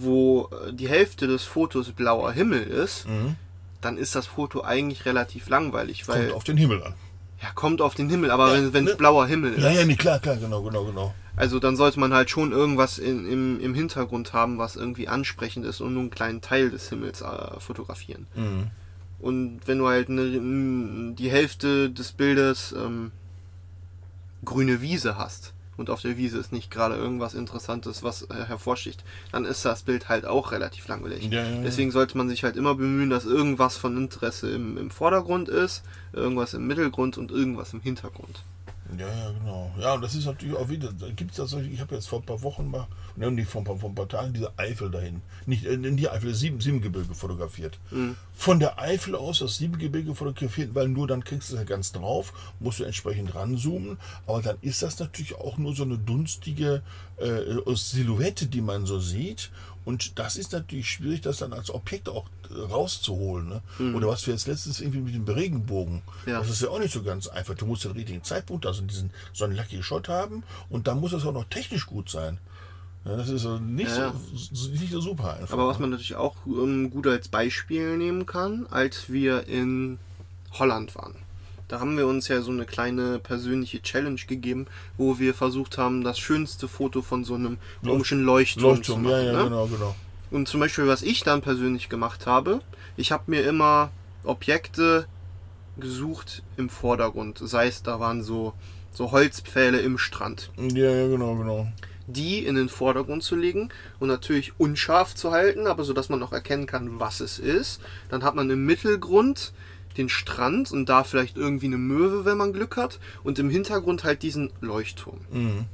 [0.02, 3.36] wo äh, die Hälfte des Fotos blauer Himmel ist, Mhm.
[3.80, 6.94] dann ist das Foto eigentlich relativ langweilig, weil Kommt auf den Himmel an.
[7.42, 8.96] ja kommt auf den Himmel, aber Ja, wenn es ne?
[8.96, 11.14] blauer Himmel ist, Ja, ja, nee, klar, klar, genau, genau, genau.
[11.36, 15.64] also dann sollte man halt schon irgendwas in, im, im Hintergrund haben, was irgendwie ansprechend
[15.66, 18.26] ist und nur einen kleinen Teil des Himmels äh, fotografieren.
[18.36, 18.70] Mhm.
[19.18, 23.12] Und wenn du halt eine, n- die Hälfte des Bildes ähm,
[24.44, 25.52] grüne Wiese hast
[25.82, 29.02] und auf der Wiese ist nicht gerade irgendwas Interessantes, was äh, hervorsticht,
[29.32, 31.24] dann ist das Bild halt auch relativ langweilig.
[31.24, 31.62] Ja, ja.
[31.62, 35.82] Deswegen sollte man sich halt immer bemühen, dass irgendwas von Interesse im, im Vordergrund ist,
[36.12, 38.44] irgendwas im Mittelgrund und irgendwas im Hintergrund.
[38.98, 39.70] Ja, ja, genau.
[39.80, 42.20] Ja, und das ist natürlich auch wieder, da gibt es das, ich habe jetzt vor
[42.20, 42.86] ein paar Wochen mal,
[43.16, 45.96] ne, nicht vor, ein paar- vor ein paar Tagen, diese Eifel dahin, nicht äh, in
[45.96, 47.78] die Eifel, Sieben, Siebengebirge fotografiert.
[48.34, 51.92] Von der Eifel aus das Siebengebirge fotografiert, weil nur dann kriegst du es ja ganz
[51.92, 56.82] drauf, musst du entsprechend ranzoomen, aber dann ist das natürlich auch nur so eine dunstige
[57.18, 59.50] äh, Silhouette, die man so sieht.
[59.84, 63.48] Und das ist natürlich schwierig, das dann als Objekt auch äh, rauszuholen.
[63.48, 63.94] Ne?
[63.94, 66.02] Oder was wir jetzt letztens irgendwie mit dem Regenbogen.
[66.26, 66.38] Ja.
[66.38, 67.54] Das ist ja auch nicht so ganz einfach.
[67.54, 71.12] Du musst den richtigen Zeitpunkt, also diesen so einen Lucky Shot haben und dann muss
[71.12, 72.38] es auch noch technisch gut sein.
[73.04, 75.52] Ja, das ist nicht, Ja, So, so- nicht so super einfach.
[75.54, 79.98] Aber was man natürlich auch ähm, gut als Beispiel nehmen kann, als wir in
[80.52, 81.16] Holland waren.
[81.72, 84.66] Da haben wir uns ja so eine kleine persönliche Challenge gegeben,
[84.98, 89.16] wo wir versucht haben, das schönste Foto von so einem komischen Leuchtturm, Leuchtturm, zu ja,
[89.16, 89.26] machen.
[89.26, 89.44] ja, ne?
[89.44, 89.94] genau, genau.
[90.30, 92.60] Und zum Beispiel, was ich dann persönlich gemacht habe,
[92.98, 93.90] ich habe mir immer
[94.22, 95.06] Objekte
[95.78, 97.40] gesucht im Vordergrund.
[97.42, 98.52] Sei es, da waren so,
[98.92, 100.50] so Holzpfähle im Strand.
[100.58, 101.68] Ja, ja, genau, genau.
[102.06, 106.22] Die in den Vordergrund zu legen und natürlich unscharf zu halten, aber so dass man
[106.22, 107.80] auch erkennen kann, was es ist.
[108.10, 109.54] Dann hat man im Mittelgrund
[109.96, 112.98] den Strand und da vielleicht irgendwie eine Möwe, wenn man Glück hat.
[113.22, 115.20] Und im Hintergrund halt diesen Leuchtturm.
[115.30, 115.66] Mhm.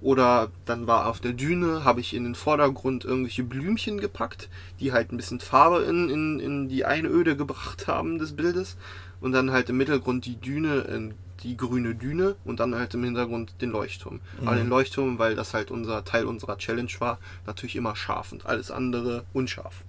[0.00, 4.48] Oder dann war auf der Düne, habe ich in den Vordergrund irgendwelche Blümchen gepackt,
[4.80, 8.76] die halt ein bisschen Farbe in, in, in die Einöde gebracht haben des Bildes.
[9.20, 13.54] Und dann halt im Mittelgrund die Düne, die grüne Düne und dann halt im Hintergrund
[13.60, 14.20] den Leuchtturm.
[14.40, 18.46] Aber den Leuchtturm, weil das halt unser Teil unserer Challenge war, natürlich immer scharf und
[18.46, 19.84] alles andere unscharf.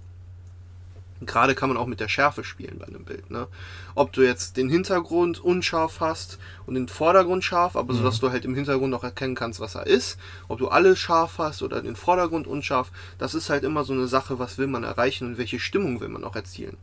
[1.22, 3.30] Und Gerade kann man auch mit der Schärfe spielen bei einem Bild.
[3.30, 3.46] Ne?
[3.94, 8.32] Ob du jetzt den Hintergrund unscharf hast und den Vordergrund scharf, aber so dass du
[8.32, 10.18] halt im Hintergrund auch erkennen kannst, was er ist.
[10.48, 14.08] Ob du alles scharf hast oder den Vordergrund unscharf, das ist halt immer so eine
[14.08, 16.76] Sache, was will man erreichen und welche Stimmung will man auch erzielen.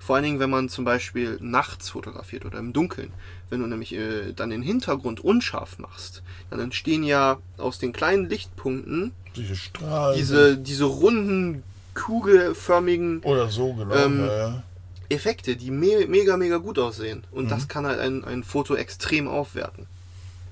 [0.00, 3.12] Vor allen Dingen, wenn man zum Beispiel nachts fotografiert oder im Dunkeln.
[3.48, 8.28] Wenn du nämlich äh, dann den Hintergrund unscharf machst, dann entstehen ja aus den kleinen
[8.28, 10.18] Lichtpunkten Diese Strahlen.
[10.18, 11.62] diese, diese runden,
[11.98, 13.94] kugelförmigen so, genau.
[13.94, 14.62] Ähm, ja.
[15.08, 17.24] Effekte, die me mega, mega gut aussehen.
[17.30, 19.86] Und das kann halt ein, ein Foto extrem aufwerten.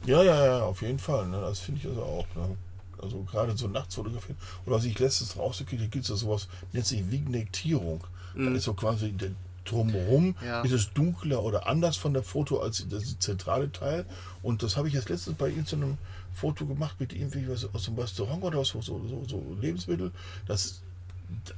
[0.06, 1.26] Ja, ja, ja, auf jeden Fall.
[1.28, 1.40] Ne?
[1.40, 2.26] Das finde ich also auch.
[2.34, 2.56] Ne?
[3.02, 4.38] Also gerade so nachts fotografieren.
[4.64, 8.02] Oder was ich letztens rausgekriegt habe, gibt es ja sowas, nennt sich Vignettierung.
[8.34, 9.30] Da ist so quasi der
[9.64, 10.60] drumherum, Ja.
[10.60, 14.04] ist es dunkler oder anders von der Foto als das zentrale Teil.
[14.42, 15.98] Und das habe ich jetzt letztens bei irgendeinem
[16.34, 20.12] Foto gemacht mit irgendwie was aus dem Restaurant oder aus so, so, so, so Lebensmittel.
[20.46, 20.82] Das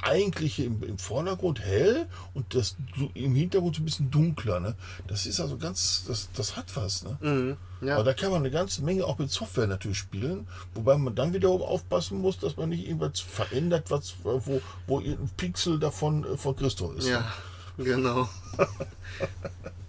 [0.02, 2.76] eigentliche im, im Vordergrund hell und das
[3.14, 4.60] im Hintergrund so ein bisschen dunkler.
[4.60, 4.74] Ne?
[5.06, 7.04] Das ist also ganz, das, das hat was.
[7.04, 7.18] Ne?
[7.20, 7.56] Mhm.
[7.86, 7.94] Ja.
[7.94, 11.32] Aber da kann man eine ganze Menge auch mit Software natürlich spielen, wobei man dann
[11.32, 16.36] wiederum aufpassen muss, dass man nicht irgendwas verändert, was, wo, wo ein Pixel davon äh,
[16.36, 17.08] von Christo ist.
[17.08, 17.32] Ja,
[17.76, 18.28] genau.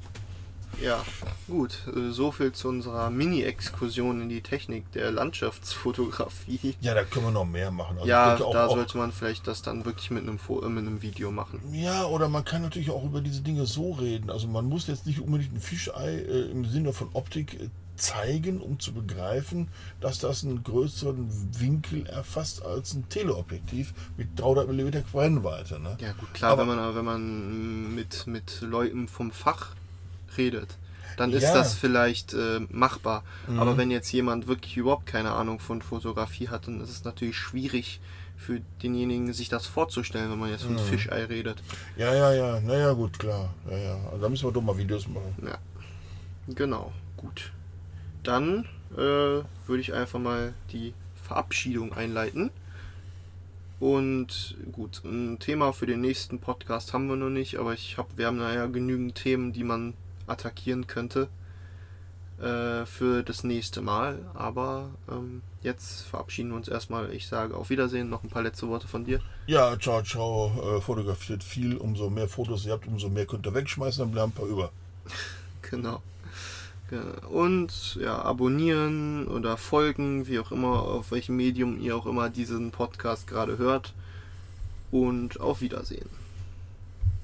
[0.81, 1.03] ja,
[1.47, 1.79] gut.
[1.95, 6.75] äh, So viel zu unserer Mini-Exkursion in die Technik der Landschaftsfotografie.
[6.81, 7.97] Ja, da können wir noch mehr machen.
[7.97, 11.01] Also Ja, auch, da sollte man vielleicht das dann wirklich mit einem, äh, mit einem
[11.01, 11.59] Video machen.
[11.71, 14.29] Ja, oder man kann natürlich auch über diese Dinge so reden.
[14.29, 18.61] Also man muss jetzt nicht unbedingt ein Fischei äh, im Sinne von Optik äh, zeigen,
[18.61, 19.67] um zu begreifen,
[19.99, 21.27] dass das einen größeren
[21.59, 25.79] Winkel erfasst als ein Teleobjektiv mit 300 mm Brennweite.
[25.81, 25.97] Ne?
[25.99, 29.75] Ja, gut, klar, Aber- wenn man, wenn man mit, mit Leuten vom Fach
[30.37, 30.77] redet,
[31.17, 31.53] dann ist Ja.
[31.53, 33.23] das vielleicht äh, machbar.
[33.47, 33.59] Mhm.
[33.59, 37.37] Aber wenn jetzt jemand wirklich überhaupt keine Ahnung von Fotografie hat, dann ist es natürlich
[37.37, 37.99] schwierig
[38.37, 40.79] für denjenigen, sich das vorzustellen, wenn man jetzt von Mhm.
[40.79, 41.61] Fischei redet.
[41.97, 43.53] Ja, ja, ja, naja, gut, klar.
[43.69, 43.95] Ja, ja.
[44.11, 45.35] Also da müssen wir doch mal Videos machen.
[45.45, 45.57] Ja,
[46.55, 47.51] genau, gut.
[48.23, 52.49] Dann äh, würde ich einfach mal die Verabschiedung einleiten.
[53.79, 58.09] Und gut, ein Thema für den nächsten Podcast haben wir noch nicht, aber ich habe,
[58.17, 59.93] wir haben da ja genügend Themen, die man
[60.29, 61.27] attackieren könnte
[62.39, 64.19] äh, für das nächste Mal.
[64.33, 67.13] Aber ähm, jetzt verabschieden wir uns erstmal.
[67.13, 68.09] Ich sage auf Wiedersehen.
[68.09, 69.19] Noch ein paar letzte Worte von dir.
[69.47, 70.77] Ja, ciao, ciao.
[70.77, 71.75] Äh, fotografiert viel.
[71.77, 74.71] Umso mehr Fotos ihr habt, umso mehr könnt ihr wegschmeißen, dann bleiben ein paar über.
[75.69, 76.01] Genau.
[76.89, 76.99] Ge-
[77.29, 82.71] Und ja, abonnieren oder folgen, wie auch immer, auf welchem Medium ihr auch immer diesen
[82.71, 83.93] Podcast gerade hört.
[84.89, 86.09] Und auf Wiedersehen.